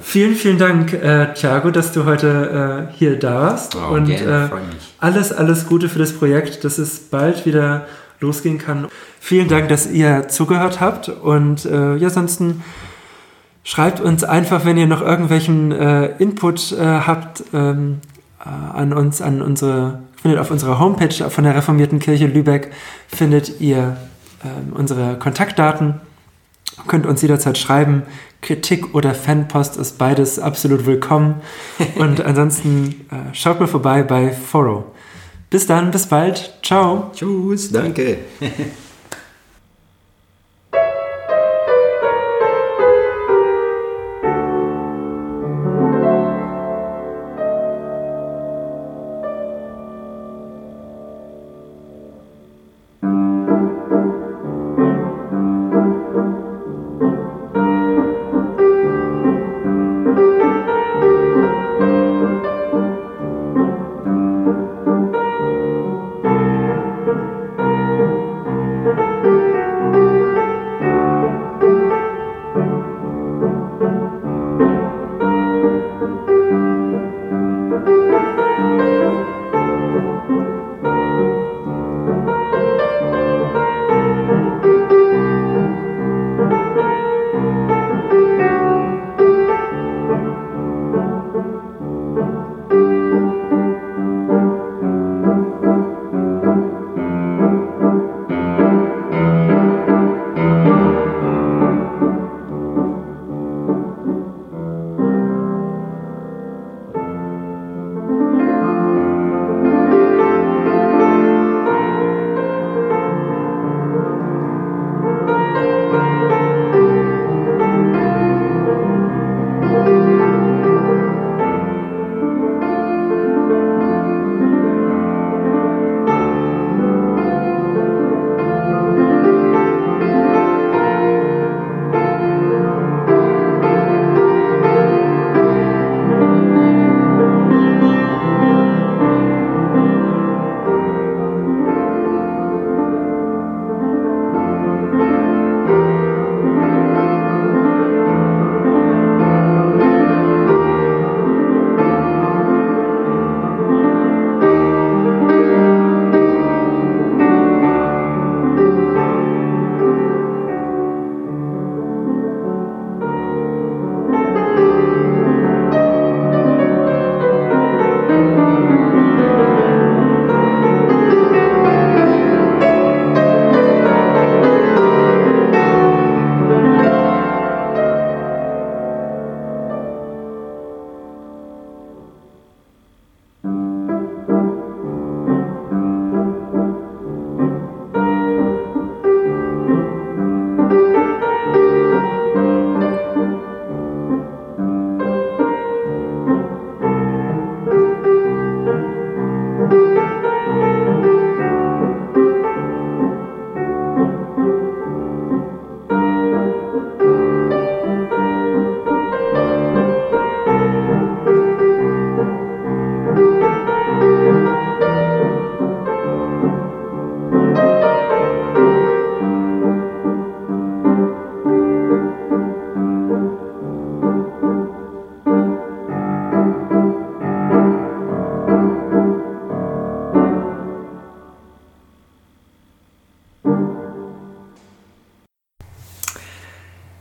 Vielen, 0.00 0.34
vielen 0.34 0.58
Dank, 0.58 0.94
äh, 0.94 1.34
Thiago, 1.34 1.70
dass 1.70 1.92
du 1.92 2.06
heute 2.06 2.88
äh, 2.90 2.96
hier 2.96 3.18
da 3.18 3.34
warst. 3.34 3.76
Oh, 3.76 3.94
und 3.94 4.06
gerne, 4.06 4.50
äh, 4.50 4.56
alles, 4.98 5.32
alles 5.32 5.66
Gute 5.66 5.90
für 5.90 5.98
das 5.98 6.12
Projekt, 6.14 6.64
dass 6.64 6.78
es 6.78 7.00
bald 7.00 7.44
wieder 7.44 7.86
losgehen 8.20 8.58
kann. 8.58 8.88
Vielen 9.20 9.48
Dank, 9.48 9.68
dass 9.68 9.90
ihr 9.90 10.28
zugehört 10.28 10.80
habt. 10.80 11.10
Und 11.10 11.66
äh, 11.66 11.96
ja, 11.96 12.08
ansonsten 12.08 12.64
schreibt 13.62 14.00
uns 14.00 14.24
einfach, 14.24 14.64
wenn 14.64 14.78
ihr 14.78 14.86
noch 14.86 15.02
irgendwelchen 15.02 15.72
Input 16.18 16.74
habt 16.80 17.44
ähm, 17.52 17.98
an 18.38 18.94
uns, 18.94 19.20
an 19.20 19.42
unsere, 19.42 19.98
findet 20.22 20.40
auf 20.40 20.50
unserer 20.50 20.78
Homepage 20.78 21.28
von 21.28 21.44
der 21.44 21.54
Reformierten 21.54 21.98
Kirche 21.98 22.26
Lübeck, 22.26 22.70
findet 23.08 23.60
ihr 23.60 23.98
ähm, 24.44 24.72
unsere 24.74 25.18
Kontaktdaten. 25.18 26.00
Könnt 26.86 27.06
uns 27.06 27.22
jederzeit 27.22 27.58
schreiben. 27.58 28.02
Kritik 28.40 28.94
oder 28.94 29.14
Fanpost 29.14 29.76
ist 29.76 29.98
beides 29.98 30.38
absolut 30.38 30.86
willkommen. 30.86 31.40
Und 31.96 32.20
ansonsten 32.20 33.06
äh, 33.10 33.34
schaut 33.34 33.60
mal 33.60 33.66
vorbei 33.66 34.02
bei 34.02 34.30
Foro. 34.32 34.84
Bis 35.50 35.66
dann, 35.66 35.90
bis 35.90 36.06
bald. 36.06 36.58
Ciao. 36.62 37.10
Tschüss, 37.14 37.72
danke. 37.72 38.18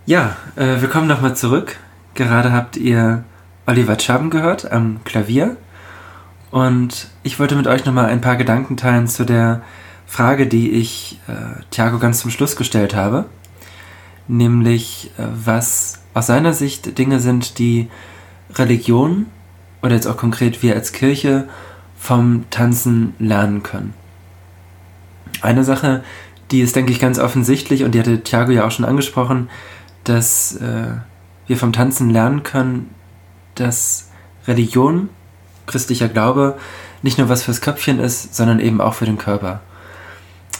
Ja, 0.08 0.38
äh, 0.56 0.80
willkommen 0.80 1.08
nochmal 1.10 1.36
zurück. 1.36 1.76
Gerade 2.13 2.54
habt 2.54 2.78
ihr 2.78 3.26
Oliver 3.65 3.98
Chaben 3.98 4.30
gehört 4.30 4.72
am 4.72 5.02
Klavier. 5.04 5.58
Und 6.50 7.10
ich 7.24 7.41
wollte 7.41 7.58
mit 7.58 7.67
euch 7.67 7.84
nochmal 7.84 8.06
ein 8.06 8.22
paar 8.22 8.38
Gedanken 8.38 8.78
teilen 8.78 9.10
zu 9.10 9.26
der 9.26 9.63
Frage, 10.06 10.48
die 10.48 10.72
ich 10.72 11.20
äh, 11.28 11.62
Thiago 11.72 12.00
ganz 12.00 12.22
zum 12.22 12.32
Schluss 12.32 12.56
gestellt 12.56 12.96
habe. 12.96 13.26
Nämlich, 14.30 15.12
äh, 15.17 15.24
was 15.43 16.00
aus 16.13 16.28
seiner 16.28 16.54
Sicht 16.54 16.98
Dinge 16.98 17.20
sind, 17.20 17.60
die 17.60 17.89
Religion 18.56 19.26
oder 19.82 19.96
jetzt 19.96 20.08
auch 20.08 20.15
konkret 20.15 20.63
wir 20.63 20.76
als 20.76 20.93
Kirche 20.93 21.50
vom 22.00 22.46
Tanzen 22.50 23.13
lernen 23.20 23.62
können. 23.62 23.93
Eine 25.41 25.65
Sache, 25.65 26.02
die 26.52 26.62
ist, 26.62 26.78
denke 26.78 26.93
ich, 26.93 27.00
ganz 27.02 27.20
offensichtlich 27.20 27.84
und 27.84 27.91
die 27.91 28.00
hatte 28.00 28.24
Thiago 28.24 28.54
ja 28.54 28.65
auch 28.65 28.72
schon 28.72 28.86
angesprochen, 28.86 29.50
dass 30.10 30.56
äh, 30.56 30.91
wir 31.48 31.58
vom 31.58 31.74
Tanzen 31.74 32.10
lernen 32.10 32.43
können, 32.43 32.93
dass 33.56 34.10
Religion, 34.48 35.10
christlicher 35.65 36.08
Glaube, 36.08 36.58
nicht 37.02 37.17
nur 37.17 37.30
was 37.30 37.43
fürs 37.43 37.62
Köpfchen 37.62 38.00
ist, 38.00 38.36
sondern 38.36 38.60
eben 38.60 38.82
auch 38.82 38.93
für 38.93 39.06
den 39.06 39.17
Körper. 39.17 39.62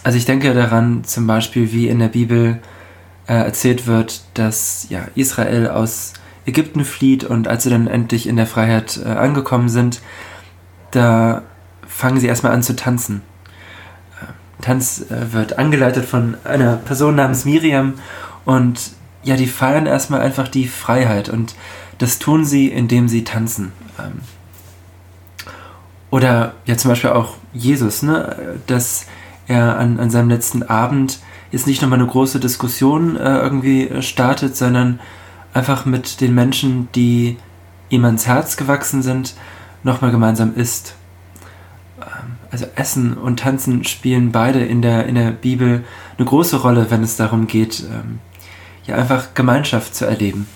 Also 0.04 0.18
ich 0.18 0.26
denke 0.26 0.54
daran 0.54 1.04
zum 1.04 1.28
Beispiel, 1.28 1.72
wie 1.72 1.88
in 1.88 2.00
der 2.00 2.08
Bibel 2.08 2.60
äh, 3.28 3.34
erzählt 3.34 3.88
wird, 3.88 4.24
dass 4.36 4.88
ja, 4.90 5.08
Israel 5.16 5.68
aus 5.68 6.14
Ägypten 6.46 6.86
flieht 6.86 7.24
und 7.24 7.48
als 7.48 7.64
sie 7.64 7.70
dann 7.70 7.88
endlich 7.88 8.28
in 8.28 8.38
der 8.38 8.48
Freiheit 8.48 9.00
äh, 9.04 9.10
angekommen 9.10 9.70
sind, 9.70 10.02
da 10.92 11.42
fangen 11.86 12.20
sie 12.20 12.28
erstmal 12.28 12.54
an 12.54 12.64
zu 12.64 12.76
tanzen. 12.76 13.22
Äh, 14.22 14.64
Tanz 14.64 15.06
äh, 15.12 15.34
wird 15.34 15.58
angeleitet 15.58 16.06
von 16.06 16.38
einer 16.44 16.78
Person 16.78 17.16
namens 17.16 17.44
Miriam 17.44 17.96
und 18.46 18.92
ja, 19.24 19.36
die 19.36 19.48
feiern 19.48 19.86
erstmal 19.86 20.22
einfach 20.22 20.48
die 20.48 20.68
Freiheit 20.68 21.30
und 21.30 21.56
das 21.98 22.20
tun 22.20 22.46
sie, 22.46 22.68
indem 22.68 23.08
sie 23.08 23.24
tanzen. 23.24 23.72
Ähm, 24.00 24.22
oder 26.10 26.54
ja, 26.66 26.78
zum 26.78 26.90
Beispiel 26.90 27.10
auch 27.10 27.36
Jesus, 27.54 28.04
ne? 28.04 28.60
dass 28.68 29.08
er 29.48 29.78
an, 29.78 30.00
an 30.00 30.10
seinem 30.10 30.30
letzten 30.30 30.64
Abend 30.64 31.20
jetzt 31.52 31.68
nicht 31.68 31.82
nochmal 31.82 32.00
eine 32.00 32.08
große 32.08 32.40
Diskussion 32.40 33.16
äh, 33.18 33.38
irgendwie 33.38 34.02
startet, 34.02 34.56
sondern 34.56 35.00
einfach 35.54 35.86
mit 35.86 36.22
den 36.22 36.36
Menschen, 36.36 36.90
die 36.94 37.38
ihm 37.90 38.06
ans 38.06 38.28
Herz 38.28 38.58
gewachsen 38.58 39.02
sind, 39.02 39.36
nochmal 39.84 40.12
gemeinsam 40.12 40.56
isst. 40.56 40.96
Ähm, 42.00 42.38
also 42.52 42.66
Essen 42.76 43.16
und 43.16 43.40
Tanzen 43.40 43.84
spielen 43.84 44.32
beide 44.32 44.64
in 44.64 44.82
der, 44.82 45.06
in 45.06 45.16
der 45.16 45.32
Bibel 45.32 45.84
eine 46.18 46.26
große 46.26 46.62
Rolle, 46.62 46.88
wenn 46.90 47.04
es 47.04 47.18
darum 47.18 47.48
geht, 47.48 47.84
ähm, 47.90 48.20
ja 48.88 48.96
einfach 48.96 49.34
Gemeinschaft 49.34 49.96
zu 49.96 50.06
erleben. 50.06 50.48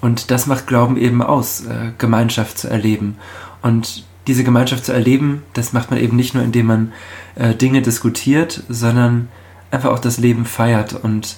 Und 0.00 0.30
das 0.30 0.46
macht 0.46 0.66
Glauben 0.66 0.96
eben 0.96 1.22
aus, 1.22 1.64
äh, 1.64 1.92
Gemeinschaft 1.98 2.58
zu 2.58 2.68
erleben. 2.68 3.16
Und 3.62 4.04
diese 4.26 4.44
Gemeinschaft 4.44 4.84
zu 4.84 4.92
erleben, 4.92 5.42
das 5.54 5.72
macht 5.72 5.90
man 5.90 6.00
eben 6.00 6.16
nicht 6.16 6.34
nur, 6.34 6.42
indem 6.42 6.66
man 6.66 6.92
äh, 7.36 7.54
Dinge 7.54 7.82
diskutiert, 7.82 8.62
sondern 8.68 9.28
einfach 9.70 9.90
auch 9.90 9.98
das 9.98 10.18
Leben 10.18 10.44
feiert 10.44 10.92
und 10.92 11.36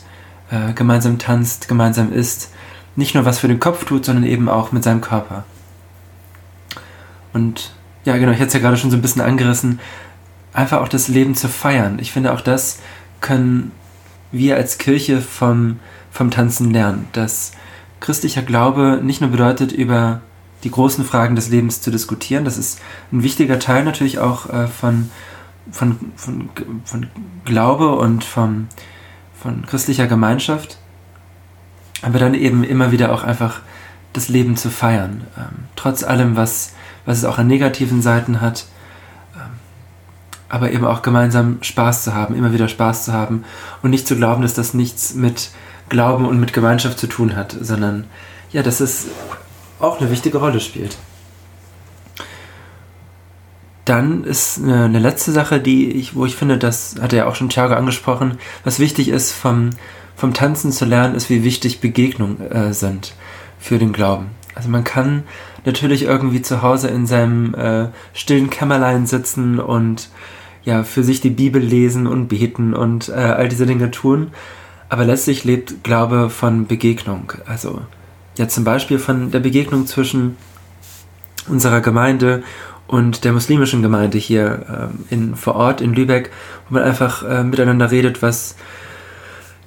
äh, 0.51 0.73
gemeinsam 0.73 1.19
tanzt, 1.19 1.69
gemeinsam 1.69 2.13
isst. 2.13 2.51
Nicht 2.97 3.15
nur 3.15 3.25
was 3.25 3.39
für 3.39 3.49
den 3.49 3.61
Kopf 3.61 3.85
tut, 3.85 4.05
sondern 4.05 4.25
eben 4.25 4.49
auch 4.49 4.73
mit 4.73 4.83
seinem 4.83 5.01
Körper. 5.01 5.45
Und 7.33 7.73
ja, 8.05 8.17
genau, 8.17 8.33
ich 8.33 8.39
hatte 8.39 8.49
es 8.49 8.55
ja 8.55 8.61
gerade 8.61 8.77
schon 8.77 8.91
so 8.91 8.97
ein 8.97 9.03
bisschen 9.03 9.23
angerissen, 9.23 9.81
einfach 10.53 10.81
auch 10.81 10.89
das 10.89 11.09
Leben 11.09 11.35
zu 11.35 11.49
feiern. 11.49 11.99
Ich 12.01 12.13
finde, 12.13 12.33
auch 12.33 12.41
das 12.41 12.79
können 13.21 13.73
wir 14.33 14.57
als 14.57 14.79
Kirche 14.79 15.21
vom, 15.21 15.79
vom 16.11 16.31
Tanzen 16.31 16.71
lernen, 16.71 17.09
dass 17.13 17.53
christlicher 18.01 18.43
Glaube 18.43 19.01
nicht 19.03 19.21
nur 19.21 19.31
bedeutet, 19.31 19.73
über 19.73 20.21
die 20.65 20.71
großen 20.71 21.05
Fragen 21.05 21.37
des 21.37 21.49
Lebens 21.51 21.81
zu 21.81 21.91
diskutieren, 21.91 22.45
das 22.45 22.59
ist 22.59 22.81
ein 23.13 23.23
wichtiger 23.23 23.59
Teil 23.59 23.85
natürlich 23.85 24.19
auch 24.19 24.51
äh, 24.51 24.67
von, 24.67 25.11
von, 25.71 26.13
von, 26.17 26.49
von 26.85 27.07
Glaube 27.45 27.95
und 27.97 28.25
von, 28.25 28.69
von 29.41 29.65
christlicher 29.67 30.07
Gemeinschaft, 30.07 30.79
aber 32.03 32.19
dann 32.19 32.35
eben 32.35 32.65
immer 32.65 32.91
wieder 32.91 33.13
auch 33.13 33.25
einfach 33.25 33.61
das 34.13 34.29
Leben 34.29 34.57
zu 34.57 34.71
feiern, 34.71 35.27
ähm, 35.37 35.67
trotz 35.77 36.03
allem, 36.03 36.37
was, 36.37 36.73
was 37.05 37.19
es 37.19 37.25
auch 37.25 37.39
an 37.39 37.47
negativen 37.47 38.03
Seiten 38.03 38.41
hat, 38.41 38.67
ähm, 39.37 39.43
aber 40.49 40.73
eben 40.73 40.85
auch 40.85 41.03
gemeinsam 41.03 41.59
Spaß 41.61 42.05
zu 42.05 42.15
haben, 42.15 42.35
immer 42.35 42.53
wieder 42.53 42.69
Spaß 42.69 43.05
zu 43.05 43.13
haben 43.13 43.45
und 43.83 43.91
nicht 43.91 44.09
zu 44.09 44.17
glauben, 44.17 44.43
dass 44.43 44.55
das 44.55 44.75
nichts 44.75 45.15
mit 45.15 45.51
Glauben 45.89 46.27
und 46.27 46.41
mit 46.41 46.53
Gemeinschaft 46.53 46.99
zu 46.99 47.07
tun 47.07 47.37
hat, 47.37 47.57
sondern 47.61 48.05
ja, 48.53 48.63
dass 48.63 48.81
es 48.81 49.07
auch 49.81 50.01
eine 50.01 50.11
wichtige 50.11 50.39
Rolle 50.39 50.61
spielt. 50.61 50.97
Dann 53.85 54.25
ist 54.25 54.59
eine, 54.59 54.85
eine, 54.85 54.99
letzte 54.99 55.33
Sache, 55.33 55.61
die 55.61 55.91
ich, 55.93 56.15
wo 56.15 56.27
ich 56.27 56.37
finde, 56.37 56.59
das 56.59 56.97
hat 57.01 57.13
ja 57.13 57.27
auch 57.27 57.35
schon 57.35 57.49
Thiago 57.49 57.75
angesprochen, 57.75 58.39
was 58.65 58.79
wichtig 58.79 59.09
ist 59.09 59.33
vom, 59.33 59.71
vom 60.15 60.35
Tanzen 60.35 60.73
zu 60.73 60.85
lernen, 60.85 61.15
ist, 61.15 61.31
wie 61.31 61.43
wichtig 61.43 61.81
Begegnungen 61.81 62.41
äh, 62.51 62.75
sind 62.75 63.15
für 63.59 63.79
den 63.79 63.93
Glauben. 63.93 64.27
Also 64.55 64.69
man 64.69 64.85
kann 64.85 65.23
natürlich 65.65 66.03
irgendwie 66.03 66.43
zu 66.43 66.63
Hause 66.63 66.89
in 66.89 67.07
seinem 67.07 67.55
äh, 67.55 67.89
stillen 68.13 68.51
Kämmerlein 68.51 69.07
sitzen 69.07 69.61
und 69.61 70.11
ja 70.65 70.83
für 70.83 71.05
sich 71.05 71.21
die 71.21 71.31
Bibel 71.31 71.63
lesen 71.63 72.07
und 72.07 72.29
beten 72.29 72.75
und 72.75 73.09
äh, 73.09 73.13
all 73.13 73.49
diese 73.49 73.67
Dinge 73.67 73.91
tun. 73.91 74.33
Aber 74.89 75.05
letztlich 75.05 75.45
lebt 75.45 75.85
Glaube 75.85 76.31
von 76.31 76.67
Begegnung. 76.67 77.33
Also 77.47 77.83
ja 78.37 78.49
zum 78.49 78.65
Beispiel 78.65 78.99
von 78.99 79.31
der 79.31 79.41
Begegnung 79.41 79.87
zwischen 79.87 80.37
unserer 81.49 81.81
Gemeinde 81.81 82.43
und 82.87 83.25
der 83.25 83.33
muslimischen 83.33 83.83
Gemeinde 83.83 84.19
hier 84.19 84.91
äh, 85.11 85.15
in, 85.15 85.37
vor 85.37 85.57
Ort 85.57 85.81
in 85.81 85.93
Lübeck, 85.93 86.31
wo 86.69 86.75
man 86.75 86.83
einfach 86.83 87.23
äh, 87.23 87.45
miteinander 87.45 87.91
redet, 87.91 88.23
was 88.23 88.57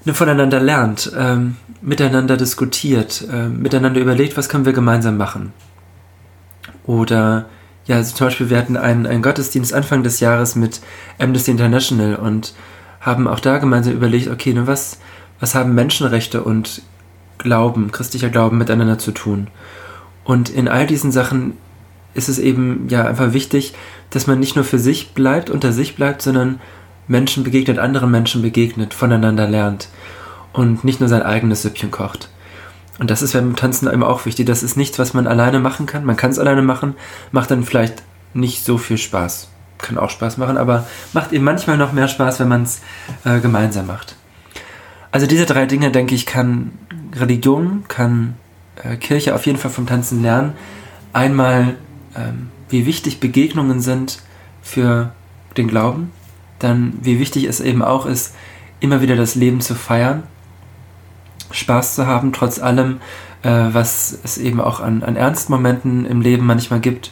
voneinander 0.06 0.60
lernt, 0.60 1.12
äh, 1.16 1.38
miteinander 1.82 2.38
diskutiert, 2.38 3.24
ähm, 3.32 3.62
miteinander 3.62 4.02
überlegt, 4.02 4.38
was 4.38 4.50
können 4.50 4.66
wir 4.66 4.74
gemeinsam 4.74 5.18
machen. 5.18 5.54
Oder 6.86 7.46
ja, 7.86 7.98
also 7.98 8.16
zum 8.16 8.28
Beispiel 8.28 8.50
wir 8.50 8.58
hatten 8.58 8.78
einen, 8.78 9.06
einen 9.06 9.22
Gottesdienst 9.22 9.74
Anfang 9.74 10.02
des 10.02 10.20
Jahres 10.20 10.56
mit 10.56 10.82
Amnesty 11.20 11.52
International 11.52 12.16
und 12.16 12.54
haben 13.02 13.28
auch 13.28 13.40
da 13.40 13.58
gemeinsam 13.58 13.94
überlegt, 13.94 14.30
okay, 14.30 14.54
ne, 14.54 14.68
was, 14.68 15.00
was 15.40 15.56
haben 15.56 15.76
Menschenrechte 15.76 16.44
und 16.44 16.82
Glauben, 17.38 17.92
christlicher 17.92 18.30
Glauben 18.30 18.58
miteinander 18.58 19.00
zu 19.00 19.12
tun? 19.12 19.48
Und 20.24 20.50
in 20.50 20.68
all 20.68 20.86
diesen 20.86 21.12
Sachen 21.12 21.58
ist 22.14 22.30
es 22.30 22.40
eben 22.40 22.88
ja 22.90 23.06
einfach 23.06 23.34
wichtig, 23.34 23.74
dass 24.12 24.28
man 24.28 24.40
nicht 24.40 24.56
nur 24.56 24.66
für 24.66 24.80
sich 24.80 25.14
bleibt, 25.14 25.50
unter 25.50 25.72
sich 25.72 25.96
bleibt, 25.96 26.22
sondern 26.22 26.60
Menschen 27.08 27.44
begegnet, 27.44 27.80
anderen 27.80 28.12
Menschen 28.12 28.42
begegnet, 28.42 28.94
voneinander 28.94 29.48
lernt 29.48 29.90
und 30.54 30.84
nicht 30.84 31.00
nur 31.00 31.10
sein 31.10 31.24
eigenes 31.24 31.64
Süppchen 31.64 31.92
kocht. 31.92 32.30
Und 33.00 33.10
das 33.10 33.22
ist 33.22 33.34
beim 33.34 33.56
Tanzen 33.56 33.88
immer 33.88 34.08
auch 34.08 34.26
wichtig. 34.26 34.46
Das 34.46 34.62
ist 34.62 34.78
nichts, 34.78 35.00
was 35.00 35.14
man 35.14 35.26
alleine 35.26 35.60
machen 35.60 35.88
kann. 35.88 36.06
Man 36.06 36.18
kann 36.18 36.32
es 36.32 36.40
alleine 36.40 36.62
machen, 36.62 36.96
macht 37.32 37.50
dann 37.50 37.64
vielleicht 37.64 38.04
nicht 38.34 38.64
so 38.64 38.78
viel 38.78 38.98
Spaß. 38.98 39.51
Kann 39.82 39.98
auch 39.98 40.10
Spaß 40.10 40.38
machen, 40.38 40.58
aber 40.58 40.88
macht 41.14 41.34
eben 41.34 41.44
manchmal 41.44 41.78
noch 41.78 41.92
mehr 41.92 42.08
Spaß, 42.08 42.40
wenn 42.40 42.48
man 42.48 42.64
es 42.64 42.82
äh, 43.26 43.40
gemeinsam 43.40 43.88
macht. 43.88 44.16
Also 45.12 45.28
diese 45.28 45.46
drei 45.46 45.66
Dinge, 45.66 45.92
denke 45.92 46.16
ich, 46.16 46.26
kann 46.26 46.72
Religion, 47.14 47.84
kann 47.88 48.36
äh, 48.84 48.96
Kirche 48.96 49.36
auf 49.36 49.46
jeden 49.46 49.58
Fall 49.58 49.72
vom 49.72 49.88
Tanzen 49.88 50.22
lernen. 50.22 50.54
Einmal, 51.14 51.76
ähm, 52.16 52.50
wie 52.70 52.86
wichtig 52.86 53.20
Begegnungen 53.20 53.82
sind 53.82 54.22
für 54.62 55.12
den 55.58 55.68
Glauben. 55.68 56.12
Dann, 56.60 56.94
wie 57.02 57.20
wichtig 57.20 57.46
es 57.46 57.60
eben 57.60 57.82
auch 57.82 58.06
ist, 58.06 58.36
immer 58.80 59.02
wieder 59.02 59.16
das 59.16 59.36
Leben 59.36 59.62
zu 59.62 59.76
feiern. 59.76 60.24
Spaß 61.52 61.96
zu 61.96 62.08
haben, 62.08 62.32
trotz 62.32 62.60
allem, 62.60 63.02
äh, 63.44 63.50
was 63.50 64.18
es 64.24 64.38
eben 64.38 64.62
auch 64.62 64.80
an, 64.80 65.04
an 65.04 65.16
Ernstmomenten 65.16 66.06
im 66.06 66.22
Leben 66.22 66.46
manchmal 66.46 66.80
gibt. 66.80 67.12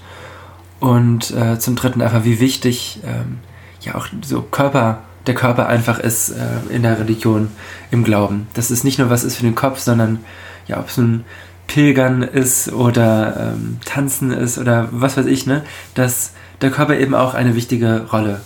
Und 0.80 1.32
äh, 1.32 1.60
zum 1.60 1.76
Dritten 1.76 2.02
einfach, 2.02 2.24
wie 2.24 2.40
wichtig 2.40 3.00
ähm, 3.06 3.40
ja 3.82 3.96
auch 3.96 4.08
so 4.22 4.42
Körper 4.42 5.00
der 5.28 5.36
Körper 5.36 5.68
einfach 5.68 6.00
ist 6.00 6.30
äh, 6.30 6.74
in 6.74 6.84
der 6.84 7.00
Religion, 7.00 7.52
im 7.92 8.04
Glauben. 8.04 8.48
Dass 8.54 8.70
es 8.70 8.84
nicht 8.84 9.00
nur 9.00 9.10
was 9.10 9.24
ist 9.24 9.36
für 9.36 9.44
den 9.44 9.56
Kopf, 9.56 9.80
sondern 9.80 10.20
ja, 10.68 10.80
ob 10.80 10.88
es 10.88 10.98
nun 10.98 11.24
Pilgern 11.68 12.24
ist 12.24 12.72
oder 12.72 13.54
ähm, 13.54 13.80
Tanzen 13.86 14.32
ist 14.32 14.58
oder 14.58 14.90
was 14.92 15.18
weiß 15.18 15.28
ich, 15.28 15.46
ne, 15.46 15.64
dass 15.94 16.34
der 16.62 16.72
Körper 16.72 16.98
eben 16.98 17.14
auch 17.14 17.36
eine 17.36 17.56
wichtige 17.56 18.08
Rolle 18.12 18.42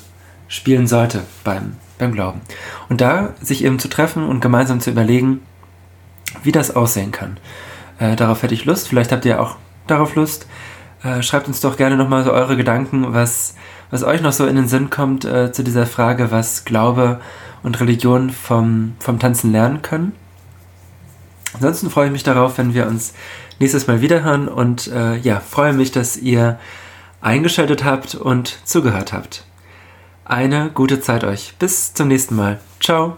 spielen 0.48 0.88
sollte 0.88 1.22
beim, 1.44 1.78
beim 1.98 2.12
Glauben. 2.12 2.42
Und 2.90 3.02
da 3.02 3.34
sich 3.42 3.64
eben 3.64 3.80
zu 3.80 3.88
treffen 3.88 4.24
und 4.24 4.42
gemeinsam 4.42 4.82
zu 4.82 4.92
überlegen, 4.92 5.40
wie 6.44 6.52
das 6.52 6.76
aussehen 6.76 7.12
kann. 7.12 7.38
Äh, 7.98 8.16
darauf 8.16 8.44
hätte 8.44 8.54
ich 8.54 8.66
Lust, 8.66 8.90
vielleicht 8.90 9.12
habt 9.12 9.26
ihr 9.26 9.42
auch 9.42 9.56
darauf 9.88 10.16
Lust. 10.16 10.48
Äh, 11.04 11.22
schreibt 11.22 11.48
uns 11.48 11.60
doch 11.60 11.78
gerne 11.78 11.98
nochmal 11.98 12.24
so 12.24 12.32
eure 12.32 12.56
Gedanken, 12.56 13.14
was, 13.14 13.56
was 13.92 14.04
euch 14.04 14.22
noch 14.22 14.32
so 14.32 14.46
in 14.46 14.56
den 14.56 14.68
Sinn 14.68 14.90
kommt 14.90 15.26
äh, 15.26 15.52
zu 15.52 15.64
dieser 15.64 15.86
Frage, 15.86 16.32
was 16.32 16.66
Glaube 16.66 17.20
und 17.62 17.80
Religion 17.80 18.30
vom, 18.30 18.96
vom 19.00 19.20
Tanzen 19.20 19.52
lernen 19.52 19.82
können. 19.82 20.14
Ansonsten 21.54 21.90
freue 21.90 22.08
ich 22.08 22.12
mich 22.12 22.24
darauf, 22.24 22.58
wenn 22.58 22.74
wir 22.74 22.88
uns 22.88 23.14
nächstes 23.60 23.88
Mal 23.88 24.02
wiederhören 24.02 24.48
und 24.48 24.88
äh, 24.88 25.18
ja, 25.18 25.40
freue 25.40 25.74
mich, 25.74 25.92
dass 25.92 26.18
ihr 26.18 26.60
eingeschaltet 27.22 27.84
habt 27.84 28.16
und 28.16 28.60
zugehört 28.66 29.14
habt. 29.14 29.46
Eine 30.26 30.72
gute 30.74 31.00
Zeit 31.00 31.24
euch. 31.24 31.54
Bis 31.60 31.94
zum 31.94 32.08
nächsten 32.08 32.36
Mal. 32.36 32.60
Ciao. 32.80 33.18